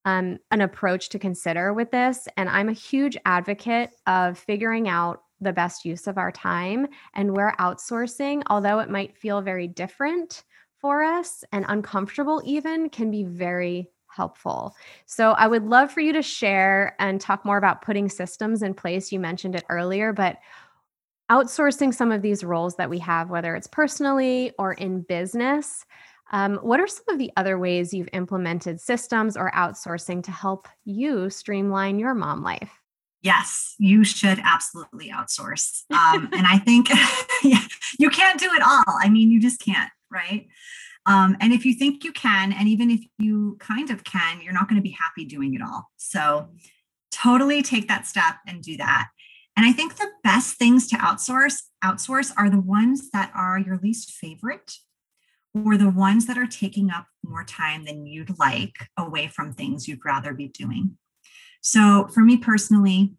um, 0.05 0.39
an 0.51 0.61
approach 0.61 1.09
to 1.11 1.19
consider 1.19 1.73
with 1.73 1.91
this. 1.91 2.29
And 2.37 2.51
I'm 2.51 2.69
a 2.69 2.75
huge 2.75 3.17
advocate 3.25 3.91
of 4.07 4.39
figuring 4.39 4.89
out 4.89 5.24
the 5.45 5.53
best 5.53 5.85
use 5.85 6.07
of 6.07 6.19
our 6.19 6.33
time 6.33 6.89
and 7.15 7.37
where 7.37 7.55
outsourcing, 7.61 8.43
although 8.49 8.81
it 8.81 8.91
might 8.91 9.17
feel 9.17 9.41
very 9.41 9.69
different 9.69 10.43
for 10.81 11.03
us 11.03 11.45
and 11.53 11.65
uncomfortable, 11.69 12.43
even 12.45 12.91
can 12.91 13.11
be 13.11 13.23
very 13.23 13.91
helpful. 14.09 14.75
So 15.07 15.33
I 15.33 15.47
would 15.47 15.65
love 15.65 15.91
for 15.91 16.01
you 16.01 16.13
to 16.13 16.23
share 16.23 16.95
and 16.99 17.21
talk 17.21 17.45
more 17.45 17.59
about 17.59 17.83
putting 17.83 18.09
systems 18.09 18.63
in 18.63 18.75
place. 18.75 19.13
You 19.13 19.21
mentioned 19.21 19.57
it 19.57 19.65
earlier, 19.69 20.13
but 20.13 20.39
outsourcing 21.31 21.93
some 21.93 22.13
of 22.13 22.23
these 22.23 22.45
roles 22.45 22.77
that 22.77 22.91
we 22.91 22.99
have, 22.99 23.31
whether 23.31 23.57
it's 23.57 23.67
personally 23.67 24.53
or 24.59 24.75
in 24.75 25.03
business. 25.03 25.85
Um, 26.33 26.57
what 26.57 26.81
are 26.81 26.87
some 26.87 27.09
of 27.09 27.19
the 27.19 27.33
other 27.37 27.59
ways 27.59 27.93
you've 27.93 28.09
implemented 28.13 28.81
systems 28.81 29.37
or 29.37 29.51
outsourcing 29.53 30.23
to 30.25 30.31
help 30.31 30.69
you 30.85 31.31
streamline 31.31 31.99
your 31.99 32.15
mom 32.15 32.43
life? 32.43 32.84
Yes, 33.25 33.75
you 33.79 34.05
should 34.05 34.39
absolutely 34.45 35.11
outsource. 35.11 35.83
Um, 35.91 36.29
and 36.33 36.47
I 36.47 36.59
think 36.59 36.89
you 37.99 38.11
can't 38.11 38.39
do 38.39 38.51
it 38.53 38.63
all. 38.63 38.85
I 39.03 39.09
mean, 39.09 39.31
you 39.31 39.41
just 39.41 39.61
can't, 39.61 39.91
right? 40.11 40.47
Um, 41.07 41.37
and 41.41 41.53
if 41.53 41.67
you 41.67 41.75
think 41.75 42.05
you 42.05 42.13
can, 42.13 42.53
and 42.53 42.69
even 42.69 42.91
if 42.91 43.01
you 43.19 43.57
kind 43.59 43.91
of 43.91 44.05
can, 44.05 44.41
you're 44.41 44.55
not 44.55 44.69
going 44.69 44.81
to 44.81 44.83
be 44.83 44.97
happy 44.99 45.25
doing 45.25 45.55
it 45.55 45.61
all. 45.63 45.91
So, 45.97 46.51
totally 47.11 47.63
take 47.63 47.89
that 47.89 48.07
step 48.07 48.37
and 48.47 48.63
do 48.63 48.77
that. 48.77 49.09
And 49.57 49.65
I 49.65 49.73
think 49.73 49.97
the 49.97 50.11
best 50.25 50.57
things 50.57 50.89
to 50.89 50.97
outsource 50.97 51.63
outsource 51.85 52.33
are 52.37 52.51
the 52.51 52.61
ones 52.61 53.11
that 53.11 53.31
are 53.35 53.59
your 53.59 53.79
least 53.83 54.11
favorite 54.11 54.79
or 55.55 55.77
the 55.77 55.91
ones 55.91 56.27
that 56.27 56.39
are 56.39 56.47
taking 56.47 56.91
up 56.91 57.07
more 57.23 57.45
time 57.45 57.85
than 57.85 58.07
you'd 58.07 58.37
like 58.39 58.75
away 58.99 59.29
from 59.29 59.53
things 59.53 59.87
you'd 59.87 60.05
rather 60.05 60.35
be 60.35 60.49
doing. 60.49 60.97
So, 61.67 62.09
for 62.13 62.21
me 62.21 62.37
personally, 62.37 63.15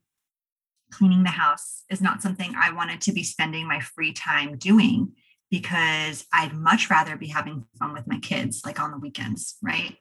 cleaning 0.91 1.23
the 1.23 1.29
house 1.29 1.81
is 1.89 1.99
not 1.99 2.21
something 2.21 2.53
I 2.55 2.71
wanted 2.71 3.01
to 3.01 3.11
be 3.11 3.23
spending 3.23 3.67
my 3.67 3.79
free 3.79 4.13
time 4.13 4.55
doing 4.59 5.13
because 5.49 6.27
I'd 6.31 6.53
much 6.53 6.91
rather 6.91 7.17
be 7.17 7.25
having 7.25 7.65
fun 7.79 7.93
with 7.93 8.05
my 8.05 8.19
kids, 8.19 8.61
like 8.63 8.79
on 8.79 8.91
the 8.91 8.99
weekends, 8.99 9.55
right? 9.63 9.97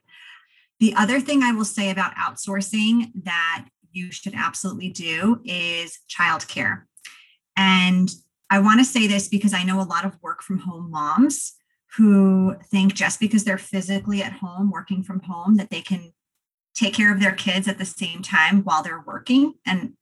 The 0.79 0.93
other 0.95 1.19
thing 1.19 1.41
I 1.41 1.53
will 1.53 1.65
say 1.65 1.89
about 1.89 2.13
outsourcing 2.17 3.11
that 3.23 3.65
you 3.91 4.11
should 4.11 4.35
absolutely 4.35 4.89
do 4.89 5.41
is 5.43 5.97
childcare. 6.07 6.83
And 7.57 8.11
I 8.51 8.59
want 8.59 8.79
to 8.79 8.85
say 8.85 9.07
this 9.07 9.27
because 9.27 9.55
I 9.55 9.63
know 9.63 9.81
a 9.81 9.89
lot 9.89 10.05
of 10.05 10.21
work 10.21 10.43
from 10.43 10.59
home 10.59 10.91
moms 10.91 11.53
who 11.97 12.57
think 12.65 12.93
just 12.93 13.19
because 13.19 13.43
they're 13.43 13.57
physically 13.57 14.21
at 14.21 14.33
home 14.33 14.69
working 14.69 15.01
from 15.01 15.21
home 15.21 15.55
that 15.55 15.71
they 15.71 15.81
can 15.81 16.13
take 16.75 16.93
care 16.93 17.13
of 17.13 17.19
their 17.19 17.31
kids 17.31 17.67
at 17.67 17.77
the 17.77 17.85
same 17.85 18.21
time 18.21 18.61
while 18.63 18.83
they're 18.83 19.03
working. 19.05 19.53
And 19.65 19.93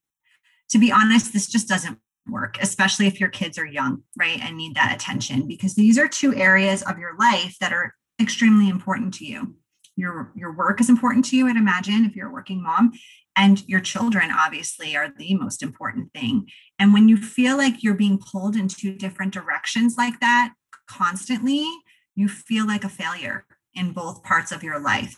to 0.69 0.79
be 0.79 0.91
honest, 0.91 1.31
this 1.31 1.47
just 1.47 1.67
doesn't 1.67 1.99
work, 2.27 2.57
especially 2.61 3.07
if 3.07 3.19
your 3.19 3.29
kids 3.29 3.57
are 3.57 3.65
young, 3.65 4.03
right? 4.17 4.39
And 4.41 4.57
need 4.57 4.75
that 4.75 4.93
attention 4.93 5.47
because 5.47 5.75
these 5.75 5.97
are 5.97 6.07
two 6.07 6.33
areas 6.35 6.81
of 6.81 6.97
your 6.97 7.15
life 7.17 7.57
that 7.59 7.73
are 7.73 7.93
extremely 8.19 8.69
important 8.69 9.13
to 9.15 9.25
you. 9.25 9.55
Your, 9.95 10.31
your 10.35 10.55
work 10.55 10.81
is 10.81 10.89
important 10.89 11.25
to 11.25 11.37
you, 11.37 11.47
I'd 11.47 11.55
imagine, 11.55 12.05
if 12.05 12.15
you're 12.15 12.29
a 12.29 12.33
working 12.33 12.63
mom, 12.63 12.93
and 13.35 13.67
your 13.67 13.79
children 13.79 14.31
obviously 14.31 14.95
are 14.95 15.11
the 15.15 15.35
most 15.35 15.61
important 15.61 16.11
thing. 16.13 16.47
And 16.79 16.93
when 16.93 17.07
you 17.09 17.17
feel 17.17 17.57
like 17.57 17.83
you're 17.83 17.93
being 17.93 18.19
pulled 18.19 18.55
in 18.55 18.67
two 18.67 18.95
different 18.95 19.33
directions 19.33 19.95
like 19.97 20.19
that 20.19 20.53
constantly, 20.87 21.67
you 22.15 22.27
feel 22.27 22.65
like 22.65 22.83
a 22.83 22.89
failure 22.89 23.45
in 23.75 23.91
both 23.91 24.23
parts 24.23 24.51
of 24.51 24.63
your 24.63 24.79
life. 24.79 25.17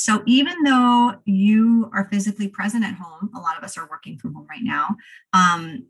So 0.00 0.22
even 0.26 0.62
though 0.64 1.14
you 1.26 1.90
are 1.92 2.08
physically 2.10 2.48
present 2.48 2.84
at 2.84 2.94
home, 2.94 3.30
a 3.34 3.38
lot 3.38 3.58
of 3.58 3.64
us 3.64 3.76
are 3.76 3.88
working 3.90 4.18
from 4.18 4.34
home 4.34 4.46
right 4.48 4.62
now. 4.62 4.96
Um, 5.32 5.86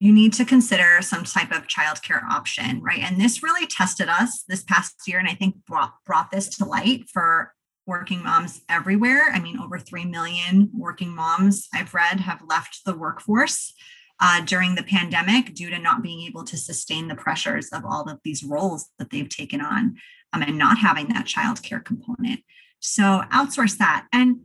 you 0.00 0.12
need 0.12 0.32
to 0.32 0.44
consider 0.44 1.00
some 1.00 1.22
type 1.22 1.52
of 1.52 1.68
childcare 1.68 2.24
option, 2.28 2.82
right? 2.82 2.98
And 2.98 3.20
this 3.20 3.40
really 3.40 3.68
tested 3.68 4.08
us 4.08 4.42
this 4.48 4.64
past 4.64 4.96
year, 5.06 5.20
and 5.20 5.28
I 5.28 5.34
think 5.34 5.54
brought 5.64 5.92
brought 6.04 6.32
this 6.32 6.48
to 6.56 6.64
light 6.64 7.04
for 7.12 7.54
working 7.86 8.24
moms 8.24 8.62
everywhere. 8.68 9.30
I 9.32 9.38
mean, 9.38 9.60
over 9.60 9.78
3 9.78 10.04
million 10.06 10.70
working 10.74 11.14
moms 11.14 11.68
I've 11.72 11.94
read 11.94 12.18
have 12.18 12.42
left 12.48 12.80
the 12.84 12.96
workforce 12.96 13.72
uh, 14.18 14.40
during 14.40 14.74
the 14.74 14.82
pandemic 14.82 15.54
due 15.54 15.70
to 15.70 15.78
not 15.78 16.02
being 16.02 16.26
able 16.26 16.42
to 16.44 16.56
sustain 16.56 17.06
the 17.06 17.14
pressures 17.14 17.68
of 17.72 17.84
all 17.84 18.08
of 18.08 18.18
these 18.24 18.42
roles 18.42 18.88
that 18.98 19.10
they've 19.10 19.28
taken 19.28 19.60
on 19.60 19.96
um, 20.32 20.42
and 20.42 20.58
not 20.58 20.78
having 20.78 21.08
that 21.08 21.26
childcare 21.26 21.84
component. 21.84 22.40
So 22.82 23.22
outsource 23.32 23.78
that. 23.78 24.08
And 24.12 24.40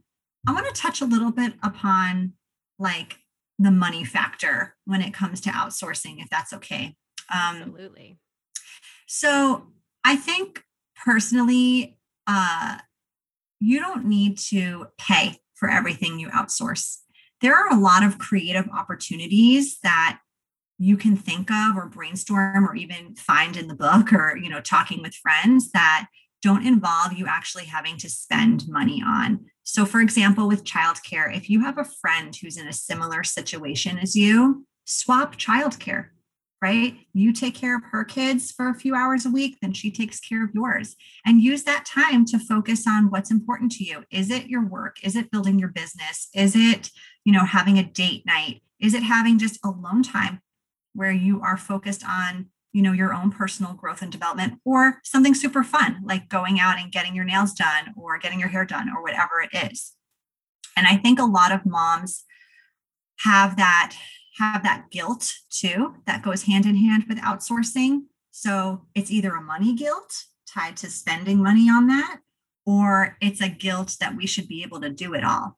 I 0.48 0.54
want 0.54 0.74
to 0.74 0.82
touch 0.82 1.02
a 1.02 1.06
little 1.06 1.32
bit 1.32 1.54
upon 1.64 2.34
like 2.80 3.18
the 3.60 3.72
money 3.72 4.04
factor 4.04 4.76
when 4.86 5.02
it 5.02 5.14
comes 5.14 5.42
to 5.42 5.50
outsourcing, 5.50 6.22
if 6.22 6.30
that's 6.30 6.54
okay. 6.54 6.96
Um, 7.34 7.58
Absolutely. 7.58 8.20
So 9.08 9.68
I 10.06 10.16
think 10.16 10.64
personally, 11.04 11.98
uh, 12.28 12.78
you 13.60 13.80
don't 13.80 14.06
need 14.06 14.38
to 14.38 14.88
pay 15.00 15.40
for 15.56 15.70
everything 15.70 16.20
you 16.20 16.30
outsource. 16.30 16.98
There 17.42 17.56
are 17.56 17.72
a 17.72 17.80
lot 17.80 18.04
of 18.04 18.20
creative 18.20 18.70
opportunities 18.70 19.80
that 19.82 20.20
you 20.78 20.96
can 20.96 21.16
think 21.18 21.50
of 21.50 21.76
or 21.76 21.88
brainstorm 21.88 22.68
or 22.68 22.76
even 22.76 23.16
find 23.16 23.58
in 23.58 23.68
the 23.68 23.74
book 23.74 24.14
or 24.14 24.38
you 24.38 24.48
know 24.48 24.62
talking 24.62 25.02
with 25.02 25.16
friends 25.16 25.72
that 25.72 26.08
don't 26.48 26.66
involve 26.66 27.12
you 27.12 27.26
actually 27.28 27.66
having 27.66 27.98
to 27.98 28.10
spend 28.10 28.70
money 28.70 29.04
on. 29.06 29.38
So, 29.64 29.86
for 29.86 30.00
example, 30.00 30.48
with 30.48 30.64
childcare, 30.64 31.36
if 31.36 31.50
you 31.50 31.60
have 31.60 31.78
a 31.78 31.84
friend 31.84 32.34
who's 32.34 32.56
in 32.56 32.70
a 32.70 32.72
similar 32.72 33.26
situation 33.26 33.98
as 33.98 34.16
you, 34.16 34.66
swap 34.86 35.36
childcare, 35.36 36.06
right? 36.62 36.96
You 37.12 37.34
take 37.34 37.54
care 37.54 37.76
of 37.76 37.84
her 37.92 38.06
kids 38.06 38.54
for 38.54 38.70
a 38.70 38.74
few 38.74 38.96
hours 38.96 39.26
a 39.26 39.30
week, 39.30 39.58
then 39.62 39.74
she 39.74 39.92
takes 39.92 40.22
care 40.22 40.46
of 40.46 40.52
yours. 40.54 40.96
And 41.26 41.42
use 41.42 41.64
that 41.64 41.84
time 41.86 42.24
to 42.28 42.40
focus 42.40 42.88
on 42.88 43.10
what's 43.10 43.30
important 43.30 43.74
to 43.74 43.84
you. 43.84 44.06
Is 44.10 44.32
it 44.32 44.48
your 44.48 44.66
work? 44.66 45.04
Is 45.04 45.18
it 45.18 45.32
building 45.32 45.60
your 45.60 45.68
business? 45.68 46.30
Is 46.34 46.56
it, 46.56 46.92
you 47.26 47.34
know, 47.34 47.44
having 47.44 47.78
a 47.78 47.84
date 47.84 48.26
night? 48.26 48.62
Is 48.80 48.94
it 48.94 49.04
having 49.04 49.38
just 49.38 49.60
alone 49.66 50.02
time 50.02 50.40
where 50.94 51.12
you 51.12 51.42
are 51.42 51.58
focused 51.58 52.06
on 52.08 52.52
you 52.78 52.84
know 52.84 52.92
your 52.92 53.12
own 53.12 53.32
personal 53.32 53.74
growth 53.74 54.04
and 54.04 54.12
development 54.12 54.60
or 54.64 55.00
something 55.04 55.34
super 55.34 55.64
fun 55.64 56.00
like 56.04 56.30
going 56.30 56.60
out 56.60 56.78
and 56.78 56.92
getting 56.92 57.16
your 57.16 57.26
nails 57.26 57.52
done 57.54 57.92
or 57.98 58.20
getting 58.20 58.40
your 58.40 58.50
hair 58.50 58.66
done 58.66 58.88
or 58.96 59.02
whatever 59.02 59.42
it 59.42 59.72
is. 59.72 59.94
And 60.78 60.86
i 60.86 60.96
think 60.96 61.18
a 61.18 61.26
lot 61.26 61.52
of 61.52 61.66
moms 61.66 62.24
have 63.22 63.58
that 63.58 63.96
have 64.38 64.62
that 64.62 64.92
guilt 64.92 65.34
too 65.50 65.96
that 66.06 66.22
goes 66.22 66.44
hand 66.44 66.68
in 66.68 66.76
hand 66.76 67.06
with 67.10 67.18
outsourcing. 67.18 68.02
So 68.30 68.84
it's 68.94 69.10
either 69.10 69.32
a 69.32 69.42
money 69.42 69.74
guilt 69.74 70.14
tied 70.48 70.78
to 70.78 70.92
spending 70.92 71.42
money 71.42 71.68
on 71.68 71.88
that 71.88 72.20
or 72.64 73.18
it's 73.20 73.42
a 73.42 73.50
guilt 73.50 73.96
that 74.00 74.16
we 74.16 74.28
should 74.28 74.48
be 74.48 74.62
able 74.62 74.82
to 74.82 74.92
do 74.92 75.16
it 75.16 75.24
all. 75.24 75.58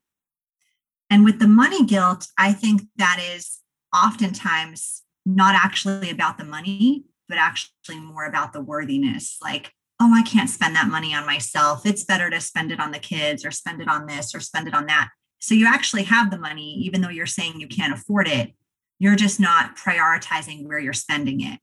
And 1.09 1.25
with 1.25 1.39
the 1.39 1.49
money 1.49 1.85
guilt 1.85 2.29
i 2.37 2.53
think 2.53 2.83
that 2.95 3.19
is 3.21 3.57
oftentimes 3.93 5.03
not 5.35 5.55
actually 5.55 6.09
about 6.09 6.37
the 6.37 6.43
money, 6.43 7.05
but 7.27 7.37
actually 7.37 7.99
more 7.99 8.25
about 8.25 8.53
the 8.53 8.61
worthiness. 8.61 9.37
Like, 9.41 9.73
oh, 9.99 10.13
I 10.13 10.23
can't 10.23 10.49
spend 10.49 10.75
that 10.75 10.87
money 10.87 11.13
on 11.13 11.25
myself. 11.25 11.85
It's 11.85 12.03
better 12.03 12.29
to 12.29 12.41
spend 12.41 12.71
it 12.71 12.79
on 12.79 12.91
the 12.91 12.99
kids 12.99 13.45
or 13.45 13.51
spend 13.51 13.81
it 13.81 13.87
on 13.87 14.05
this 14.05 14.33
or 14.33 14.39
spend 14.39 14.67
it 14.67 14.73
on 14.73 14.85
that. 14.87 15.09
So 15.39 15.55
you 15.55 15.67
actually 15.67 16.03
have 16.03 16.31
the 16.31 16.37
money, 16.37 16.73
even 16.83 17.01
though 17.01 17.09
you're 17.09 17.25
saying 17.25 17.59
you 17.59 17.67
can't 17.67 17.93
afford 17.93 18.27
it. 18.27 18.53
You're 18.97 19.15
just 19.15 19.39
not 19.39 19.77
prioritizing 19.77 20.65
where 20.65 20.79
you're 20.79 20.93
spending 20.93 21.41
it. 21.41 21.59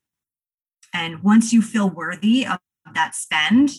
And 0.95 1.23
once 1.23 1.53
you 1.53 1.61
feel 1.61 1.91
worthy 1.91 2.47
of 2.47 2.59
that 2.95 3.15
spend, 3.15 3.73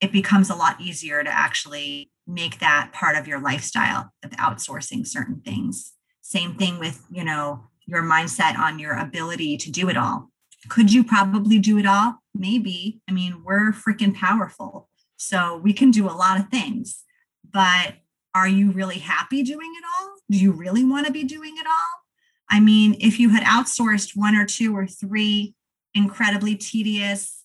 it 0.00 0.12
becomes 0.12 0.50
a 0.50 0.54
lot 0.54 0.80
easier 0.80 1.24
to 1.24 1.30
actually 1.30 2.10
make 2.26 2.58
that 2.58 2.90
part 2.92 3.16
of 3.16 3.26
your 3.26 3.40
lifestyle 3.40 4.12
of 4.22 4.30
outsourcing 4.32 5.06
certain 5.06 5.40
things. 5.40 5.94
Same 6.22 6.54
thing 6.54 6.78
with, 6.78 7.04
you 7.10 7.24
know, 7.24 7.68
your 7.86 8.02
mindset 8.02 8.58
on 8.58 8.78
your 8.78 8.94
ability 8.94 9.56
to 9.58 9.70
do 9.70 9.88
it 9.88 9.96
all. 9.96 10.30
Could 10.68 10.92
you 10.92 11.04
probably 11.04 11.58
do 11.58 11.78
it 11.78 11.86
all? 11.86 12.16
Maybe. 12.34 13.00
I 13.08 13.12
mean, 13.12 13.42
we're 13.44 13.72
freaking 13.72 14.14
powerful. 14.14 14.88
So 15.16 15.56
we 15.56 15.72
can 15.72 15.90
do 15.90 16.06
a 16.06 16.12
lot 16.12 16.38
of 16.38 16.48
things. 16.48 17.04
But 17.50 17.94
are 18.34 18.48
you 18.48 18.70
really 18.72 18.98
happy 18.98 19.42
doing 19.42 19.72
it 19.78 19.84
all? 19.98 20.14
Do 20.30 20.38
you 20.38 20.52
really 20.52 20.84
want 20.84 21.06
to 21.06 21.12
be 21.12 21.24
doing 21.24 21.56
it 21.56 21.66
all? 21.66 22.02
I 22.50 22.60
mean, 22.60 22.96
if 23.00 23.18
you 23.18 23.30
had 23.30 23.42
outsourced 23.44 24.12
one 24.14 24.36
or 24.36 24.44
two 24.44 24.76
or 24.76 24.86
three 24.86 25.54
incredibly 25.94 26.54
tedious 26.56 27.44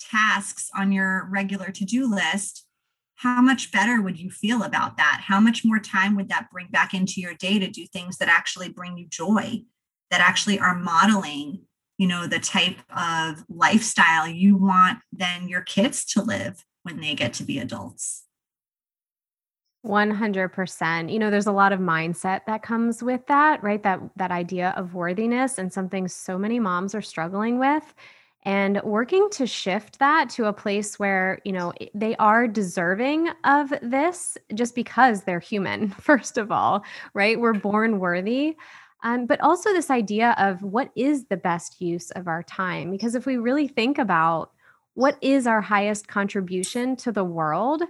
tasks 0.00 0.70
on 0.76 0.92
your 0.92 1.28
regular 1.30 1.70
to 1.70 1.84
do 1.84 2.10
list, 2.10 2.66
how 3.16 3.40
much 3.40 3.70
better 3.70 4.02
would 4.02 4.18
you 4.18 4.30
feel 4.30 4.62
about 4.62 4.96
that? 4.96 5.22
How 5.24 5.40
much 5.40 5.64
more 5.64 5.78
time 5.78 6.16
would 6.16 6.28
that 6.30 6.50
bring 6.50 6.66
back 6.66 6.92
into 6.92 7.20
your 7.20 7.34
day 7.34 7.58
to 7.58 7.68
do 7.68 7.86
things 7.86 8.18
that 8.18 8.28
actually 8.28 8.68
bring 8.68 8.98
you 8.98 9.06
joy? 9.08 9.62
That 10.14 10.20
actually 10.20 10.60
are 10.60 10.76
modeling 10.76 11.58
you 11.98 12.06
know 12.06 12.28
the 12.28 12.38
type 12.38 12.76
of 12.96 13.44
lifestyle 13.48 14.28
you 14.28 14.56
want 14.56 15.00
then 15.12 15.48
your 15.48 15.60
kids 15.60 16.04
to 16.04 16.22
live 16.22 16.64
when 16.84 17.00
they 17.00 17.14
get 17.14 17.32
to 17.32 17.42
be 17.42 17.58
adults 17.58 18.22
100%. 19.84 21.12
You 21.12 21.18
know, 21.18 21.30
there's 21.30 21.46
a 21.46 21.52
lot 21.52 21.74
of 21.74 21.78
mindset 21.78 22.46
that 22.46 22.62
comes 22.62 23.02
with 23.02 23.26
that, 23.26 23.62
right? 23.62 23.82
That 23.82 24.00
that 24.16 24.30
idea 24.30 24.72
of 24.78 24.94
worthiness 24.94 25.58
and 25.58 25.70
something 25.70 26.08
so 26.08 26.38
many 26.38 26.58
moms 26.58 26.94
are 26.94 27.02
struggling 27.02 27.58
with 27.58 27.92
and 28.44 28.80
working 28.82 29.28
to 29.32 29.46
shift 29.46 29.98
that 29.98 30.28
to 30.30 30.46
a 30.46 30.52
place 30.52 30.98
where, 30.98 31.40
you 31.44 31.52
know, 31.52 31.72
they 31.94 32.14
are 32.16 32.46
deserving 32.46 33.28
of 33.44 33.72
this 33.82 34.36
just 34.54 34.74
because 34.74 35.22
they're 35.22 35.40
human, 35.40 35.90
first 36.00 36.36
of 36.36 36.52
all, 36.52 36.84
right? 37.14 37.40
We're 37.40 37.54
born 37.54 37.98
worthy. 37.98 38.56
Um, 39.04 39.26
but 39.26 39.40
also 39.42 39.72
this 39.72 39.90
idea 39.90 40.34
of 40.38 40.62
what 40.62 40.90
is 40.96 41.26
the 41.26 41.36
best 41.36 41.80
use 41.80 42.10
of 42.12 42.26
our 42.26 42.42
time. 42.42 42.90
Because 42.90 43.14
if 43.14 43.26
we 43.26 43.36
really 43.36 43.68
think 43.68 43.98
about 43.98 44.50
what 44.94 45.18
is 45.20 45.46
our 45.46 45.60
highest 45.60 46.08
contribution 46.08 46.96
to 46.96 47.12
the 47.12 47.24
world, 47.24 47.82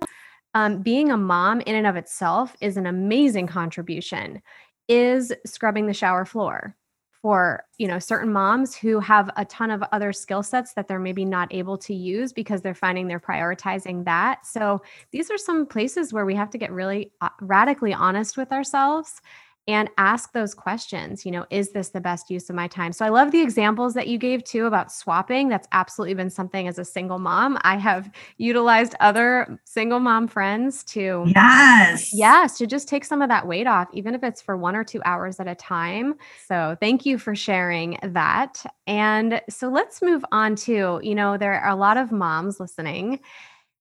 um, 0.55 0.83
being 0.83 1.11
a 1.11 1.17
mom 1.17 1.61
in 1.63 1.77
and 1.77 1.87
of 1.87 1.97
itself 1.97 2.57
is 2.61 2.77
an 2.77 2.87
amazing 2.87 3.47
contribution. 3.47 4.43
Is 4.87 5.33
scrubbing 5.47 5.87
the 5.87 5.95
shower 5.95 6.27
floor 6.27 6.77
for 7.25 7.65
you 7.79 7.89
know 7.89 7.99
certain 7.99 8.31
moms 8.31 8.77
who 8.77 9.01
have 9.01 9.31
a 9.39 9.47
ton 9.47 9.71
of 9.71 9.83
other 9.93 10.13
skill 10.13 10.43
sets 10.43 10.75
that 10.75 10.89
they're 10.89 10.99
maybe 10.99 11.25
not 11.25 11.49
able 11.55 11.79
to 11.79 11.95
use 11.95 12.35
because 12.35 12.61
they're 12.61 12.75
finding 12.75 13.09
they're 13.09 13.19
prioritizing 13.19 14.05
that 14.05 14.45
so 14.45 14.83
these 15.11 15.31
are 15.31 15.39
some 15.39 15.65
places 15.65 16.13
where 16.13 16.27
we 16.27 16.35
have 16.35 16.51
to 16.51 16.59
get 16.59 16.71
really 16.71 17.11
uh, 17.23 17.31
radically 17.41 17.95
honest 17.95 18.37
with 18.37 18.53
ourselves 18.53 19.23
and 19.67 19.89
ask 19.97 20.33
those 20.33 20.55
questions. 20.55 21.25
You 21.25 21.33
know, 21.33 21.47
is 21.51 21.73
this 21.73 21.89
the 21.89 22.01
best 22.01 22.31
use 22.31 22.51
of 22.51 22.57
my 22.57 22.69
time? 22.69 22.93
So 22.93 23.05
I 23.05 23.09
love 23.09 23.31
the 23.31 23.41
examples 23.41 23.95
that 23.95 24.09
you 24.09 24.19
gave 24.19 24.45
too 24.45 24.67
about 24.67 24.93
swapping. 24.93 25.49
That's 25.49 25.69
absolutely 25.73 26.15
been 26.15 26.31
something 26.31 26.69
as 26.69 26.79
a 26.79 26.85
single 26.85 27.19
mom. 27.19 27.59
I 27.63 27.77
have 27.77 28.11
utilized 28.37 28.95
other 29.01 29.59
single 29.65 30.01
mom 30.01 30.29
friends 30.29 30.85
to, 30.85 31.25
yes, 31.35 32.11
yes, 32.13 32.59
to 32.59 32.67
just 32.67 32.89
take 32.89 33.05
some 33.05 33.23
of 33.23 33.29
that 33.31 33.47
weight 33.47 33.67
off, 33.67 33.89
even 33.93 34.15
if 34.15 34.23
it's 34.23 34.43
for 34.43 34.57
one 34.57 34.77
or 34.77 34.85
two 34.85 35.01
hours 35.05 35.41
at 35.41 35.49
a 35.49 35.55
time. 35.55 36.15
So 36.47 36.77
thank 36.81 37.07
you 37.07 37.19
for 37.19 37.35
sharing 37.35 37.99
that. 38.03 38.65
And 38.87 39.41
so 39.49 39.69
let's 39.69 40.03
move 40.03 40.25
on 40.31 40.57
to, 40.57 41.01
you 41.03 41.15
know, 41.15 41.39
there 41.39 41.55
are 41.55 41.71
a 41.71 41.77
lot 41.77 41.97
of 41.97 42.13
moms 42.13 42.61
listening 42.61 43.21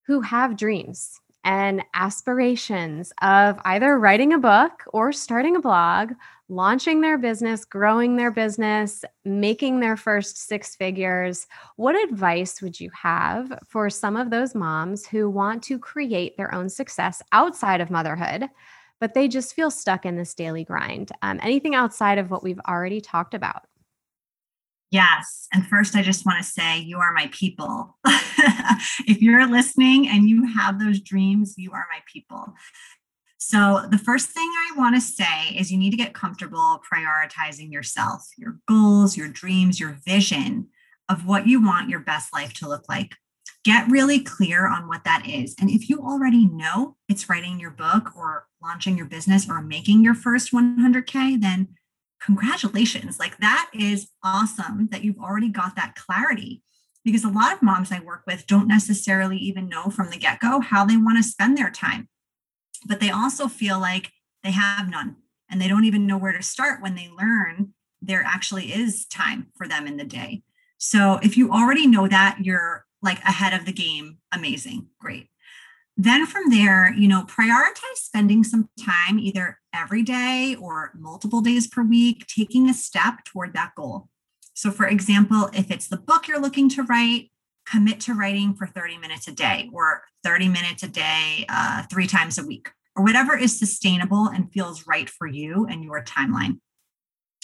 who 0.06 0.22
have 0.22 0.58
dreams 0.58 1.19
and 1.44 1.84
aspirations 1.94 3.12
of 3.22 3.60
either 3.66 4.00
writing 4.00 4.34
a 4.34 4.38
book 4.38 4.84
or 4.94 5.12
starting 5.12 5.56
a 5.56 5.60
blog, 5.60 6.14
launching 6.50 7.02
their 7.02 7.18
business, 7.18 7.66
growing 7.66 8.16
their 8.16 8.32
business, 8.32 9.04
making 9.26 9.80
their 9.80 9.98
first 9.98 10.38
six 10.38 10.76
figures, 10.76 11.48
what 11.76 12.02
advice 12.02 12.62
would 12.62 12.80
you 12.80 12.90
have 12.92 13.60
for 13.68 13.90
some 13.90 14.16
of 14.16 14.30
those 14.30 14.56
moms 14.56 15.06
who 15.06 15.30
want 15.30 15.64
to 15.64 15.80
create 15.80 16.38
their 16.38 16.54
own 16.54 16.70
success 16.70 17.22
outside 17.32 17.82
of 17.82 17.92
motherhood? 17.92 18.50
But 19.00 19.14
they 19.14 19.28
just 19.28 19.54
feel 19.54 19.72
stuck 19.72 20.06
in 20.06 20.16
this 20.16 20.34
daily 20.34 20.64
grind. 20.64 21.12
Um, 21.22 21.40
anything 21.42 21.76
outside 21.76 22.18
of 22.20 22.32
what 22.32 22.44
we've 22.44 22.62
already 22.68 23.02
talked 23.02 23.34
about? 23.34 23.64
Yes. 24.94 25.48
And 25.52 25.66
first, 25.66 25.96
I 25.96 26.04
just 26.04 26.24
want 26.24 26.38
to 26.38 26.48
say, 26.48 26.78
you 26.78 27.00
are 27.00 27.14
my 27.14 27.28
people. 27.32 27.98
if 29.08 29.24
you're 29.24 29.48
listening 29.48 30.08
and 30.08 30.30
you 30.30 30.46
have 30.54 30.80
those 30.80 31.00
dreams, 31.00 31.56
you 31.58 31.72
are 31.72 31.88
my 31.92 32.00
people. 32.06 32.54
So, 33.40 33.88
the 33.90 33.98
first 33.98 34.30
thing 34.30 34.48
I 34.48 34.78
want 34.78 34.96
to 34.96 35.02
say 35.02 35.56
is 35.58 35.72
you 35.72 35.80
need 35.80 35.90
to 35.90 35.98
get 35.98 36.14
comfortable 36.14 36.80
prioritizing 36.94 37.72
yourself, 37.72 38.22
your 38.38 38.60
goals, 38.68 39.18
your 39.18 39.30
dreams, 39.30 39.80
your 39.80 39.98
vision 40.06 40.68
of 41.10 41.26
what 41.26 41.48
you 41.48 41.60
want 41.60 41.90
your 41.90 42.00
best 42.00 42.32
life 42.32 42.54
to 42.60 42.70
look 42.70 42.88
like. 42.88 43.16
Get 43.66 43.90
really 43.90 44.20
clear 44.20 44.68
on 44.68 44.88
what 44.88 45.06
that 45.06 45.28
is. 45.28 45.56
And 45.60 45.72
if 45.72 45.90
you 45.90 46.02
already 46.02 46.46
know 46.46 46.98
it's 47.10 47.28
writing 47.28 47.60
your 47.60 47.72
book 47.72 48.16
or 48.16 48.46
launching 48.62 48.96
your 48.96 49.08
business 49.08 49.50
or 49.50 49.64
making 49.64 50.04
your 50.04 50.14
first 50.14 50.52
100K, 50.52 51.42
then 51.42 51.70
congratulations. 52.24 53.20
Like 53.20 53.38
that 53.38 53.70
is 53.74 54.10
awesome 54.24 54.88
that 54.92 55.04
you've 55.04 55.20
already 55.20 55.50
got 55.50 55.76
that 55.76 55.96
clarity. 55.96 56.64
Because 57.04 57.26
a 57.26 57.30
lot 57.30 57.52
of 57.52 57.62
moms 57.62 57.92
I 57.92 58.00
work 58.00 58.24
with 58.26 58.48
don't 58.48 58.68
necessarily 58.68 59.38
even 59.38 59.68
know 59.68 59.90
from 59.90 60.10
the 60.10 60.18
get 60.18 60.40
go 60.40 60.62
how 60.62 60.86
they 60.86 60.96
want 60.96 61.18
to 61.18 61.24
spend 61.24 61.58
their 61.58 61.70
time. 61.70 62.08
But 62.86 63.00
they 63.02 63.10
also 63.10 63.48
feel 63.48 63.80
like 63.80 64.12
they 64.42 64.52
have 64.52 64.90
none 64.90 65.18
and 65.50 65.62
they 65.62 65.68
don't 65.68 65.86
even 65.86 66.08
know 66.08 66.18
where 66.18 66.32
to 66.32 66.42
start 66.42 66.82
when 66.82 66.96
they 66.96 67.10
learn 67.10 67.74
there 68.02 68.24
actually 68.26 68.74
is 68.74 69.06
time 69.06 69.48
for 69.56 69.68
them 69.68 69.88
in 69.88 69.98
the 69.98 70.04
day. 70.04 70.44
So 70.78 71.20
if 71.24 71.38
you 71.38 71.52
already 71.52 71.88
know 71.88 72.08
that, 72.08 72.40
you're 72.42 72.86
like 73.02 73.20
ahead 73.20 73.54
of 73.54 73.66
the 73.66 73.72
game. 73.72 74.18
Amazing. 74.34 74.88
Great. 75.00 75.30
Then 75.96 76.26
from 76.26 76.50
there, 76.50 76.92
you 76.94 77.08
know, 77.08 77.24
prioritize 77.24 77.98
spending 77.98 78.44
some 78.44 78.70
time 78.84 79.20
either 79.20 79.60
every 79.74 80.02
day 80.02 80.56
or 80.60 80.92
multiple 80.96 81.42
days 81.42 81.68
per 81.68 81.84
week, 81.84 82.26
taking 82.28 82.68
a 82.68 82.74
step 82.74 83.24
toward 83.26 83.54
that 83.54 83.74
goal. 83.76 84.10
So, 84.56 84.72
for 84.72 84.88
example, 84.88 85.50
if 85.54 85.70
it's 85.70 85.88
the 85.88 85.98
book 85.98 86.28
you're 86.28 86.42
looking 86.42 86.70
to 86.70 86.84
write, 86.84 87.32
commit 87.66 88.00
to 88.02 88.14
writing 88.14 88.54
for 88.56 88.68
30 88.68 88.98
minutes 88.98 89.28
a 89.28 89.32
day 89.32 89.70
or 89.72 90.04
30 90.24 90.48
minutes 90.50 90.84
a 90.84 90.88
day, 90.88 91.46
uh, 91.50 91.84
three 91.92 92.08
times 92.08 92.38
a 92.38 92.46
week, 92.46 92.70
or 92.96 93.04
whatever 93.04 93.38
is 93.38 93.58
sustainable 93.58 94.28
and 94.28 94.52
feels 94.52 94.86
right 94.88 95.10
for 95.10 95.28
you 95.28 95.66
and 95.70 95.84
your 95.84 96.04
timeline. 96.04 96.60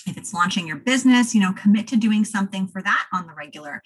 If 0.08 0.18
it's 0.18 0.34
launching 0.34 0.68
your 0.68 0.78
business, 0.78 1.36
you 1.36 1.42
know, 1.42 1.54
commit 1.54 1.88
to 1.90 1.98
doing 1.98 2.26
something 2.26 2.68
for 2.68 2.82
that 2.82 3.08
on 3.14 3.28
the 3.28 3.34
regular. 3.34 3.82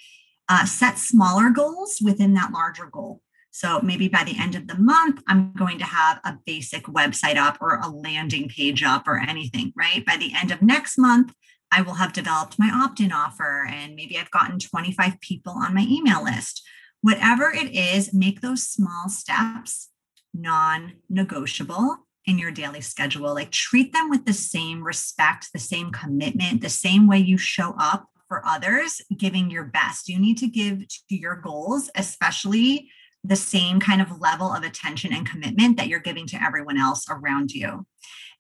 Uh, 0.50 0.66
set 0.66 0.98
smaller 0.98 1.50
goals 1.50 2.00
within 2.04 2.34
that 2.34 2.52
larger 2.52 2.86
goal. 2.86 3.22
So 3.54 3.80
maybe 3.82 4.08
by 4.08 4.24
the 4.24 4.36
end 4.40 4.56
of 4.56 4.68
the 4.68 4.80
month, 4.80 5.22
I'm 5.28 5.54
going 5.54 5.78
to 5.78 5.86
have 5.86 6.20
a 6.26 6.40
basic 6.44 6.86
website 6.86 7.38
up 7.38 7.60
or 7.62 7.76
a 7.76 7.88
landing 7.88 8.50
page 8.50 8.82
up 8.82 9.08
or 9.08 9.20
anything, 9.20 9.72
right? 9.76 10.04
By 10.04 10.18
the 10.18 10.34
end 10.36 10.50
of 10.50 10.64
next 10.64 10.98
month, 10.98 11.36
I 11.72 11.84
will 11.84 11.94
have 11.94 12.14
developed 12.14 12.58
my 12.58 12.72
opt 12.74 13.00
in 13.00 13.12
offer 13.12 13.68
and 13.70 13.96
maybe 13.96 14.18
I've 14.18 14.32
gotten 14.32 14.58
25 14.58 15.22
people 15.22 15.54
on 15.54 15.76
my 15.76 15.86
email 15.88 16.24
list. 16.24 16.64
Whatever 17.02 17.52
it 17.52 17.72
is, 17.76 18.12
make 18.12 18.42
those 18.42 18.64
small 18.64 19.08
steps 19.08 19.90
non 20.34 20.94
negotiable 21.08 22.08
in 22.26 22.40
your 22.40 22.52
daily 22.52 22.82
schedule. 22.82 23.36
Like 23.36 23.52
treat 23.52 23.94
them 23.94 24.10
with 24.10 24.26
the 24.26 24.34
same 24.34 24.84
respect, 24.84 25.50
the 25.54 25.60
same 25.60 25.92
commitment, 25.92 26.62
the 26.62 26.70
same 26.70 27.08
way 27.08 27.20
you 27.20 27.38
show 27.38 27.76
up 27.80 28.08
for 28.28 28.44
others, 28.48 29.00
giving 29.16 29.52
your 29.52 29.66
best. 29.66 30.10
You 30.10 30.20
need 30.20 30.40
to 30.40 30.48
give 30.48 30.88
to 30.88 31.16
your 31.16 31.36
goals, 31.36 31.92
especially 31.96 32.90
the 33.24 33.36
same 33.36 33.80
kind 33.80 34.02
of 34.02 34.20
level 34.20 34.52
of 34.52 34.64
attention 34.64 35.14
and 35.14 35.30
commitment 35.30 35.78
that 35.78 35.88
you're 35.88 36.00
giving 36.00 36.28
to 36.28 36.44
everyone 36.44 36.78
else 36.78 37.06
around 37.10 37.52
you. 37.52 37.86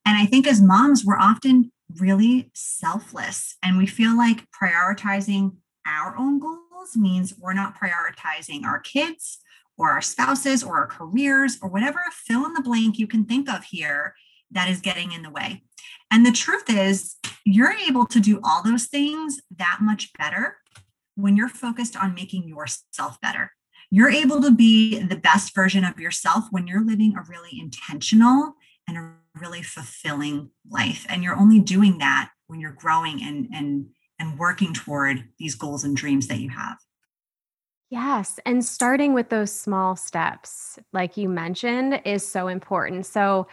And 0.06 0.17
I 0.17 0.26
think 0.26 0.46
as 0.46 0.62
moms, 0.62 1.06
we're 1.06 1.17
often 1.17 1.72
really 2.00 2.52
selfless 2.54 3.56
and 3.63 3.78
we 3.78 3.86
feel 3.86 4.17
like 4.17 4.46
prioritizing 4.52 5.56
our 5.88 6.17
own 6.17 6.39
goals 6.39 6.96
means 6.96 7.34
we're 7.38 7.54
not 7.54 7.76
prioritizing 7.80 8.63
our 8.63 8.80
kids 8.80 9.39
or 9.78 9.91
our 9.91 10.02
spouses 10.02 10.63
or 10.63 10.78
our 10.78 10.88
careers 10.88 11.58
or 11.62 11.69
whatever 11.69 12.00
fill 12.12 12.46
in 12.46 12.54
the 12.54 12.62
blank 12.62 12.98
you 12.98 13.08
can 13.08 13.26
think 13.26 13.50
of 13.50 13.63
here 13.63 14.13
that 14.52 14.69
is 14.69 14.82
getting 14.82 15.12
in 15.12 15.24
the 15.24 15.30
way. 15.30 15.63
And 16.12 16.26
the 16.26 16.32
truth 16.32 16.69
is, 16.69 17.15
you're 17.46 17.74
able 17.74 18.06
to 18.08 18.19
do 18.19 18.39
all 18.43 18.63
those 18.63 18.86
things 18.86 19.41
that 19.58 19.80
much 19.82 20.12
better 20.17 20.58
when 21.15 21.36
you're 21.36 21.50
focused 21.50 21.96
on 21.96 22.13
making 22.13 22.48
yourself 22.48 23.19
better 23.22 23.52
you're 23.93 24.10
able 24.10 24.41
to 24.41 24.49
be 24.49 24.97
the 24.97 25.15
best 25.15 25.53
version 25.53 25.86
of 25.86 25.99
yourself 25.99 26.45
when 26.49 26.65
you're 26.65 26.84
living 26.84 27.13
a 27.15 27.21
really 27.29 27.60
intentional 27.60 28.56
and 28.88 28.97
a 28.97 29.13
really 29.39 29.62
fulfilling 29.62 30.49
life 30.67 31.06
and 31.10 31.23
you're 31.23 31.38
only 31.38 31.60
doing 31.60 31.99
that 31.99 32.32
when 32.47 32.60
you're 32.60 32.71
growing 32.71 33.21
and 33.21 33.47
and 33.53 33.86
and 34.17 34.39
working 34.39 34.73
toward 34.73 35.23
these 35.38 35.53
goals 35.53 35.84
and 35.84 35.95
dreams 35.95 36.27
that 36.27 36.39
you 36.39 36.49
have 36.49 36.77
Yes. 37.89 38.39
And 38.47 38.65
starting 38.65 39.13
with 39.13 39.29
those 39.29 39.51
small 39.51 39.95
steps, 39.95 40.79
like 40.93 41.15
you 41.15 41.29
mentioned, 41.29 42.01
is 42.06 42.27
so 42.27 42.47
important. 42.47 43.06
So, 43.06 43.45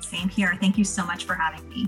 Same 0.10 0.28
here. 0.28 0.58
Thank 0.60 0.78
you 0.78 0.84
so 0.84 1.06
much 1.06 1.26
for 1.26 1.36
having 1.36 1.68
me. 1.70 1.88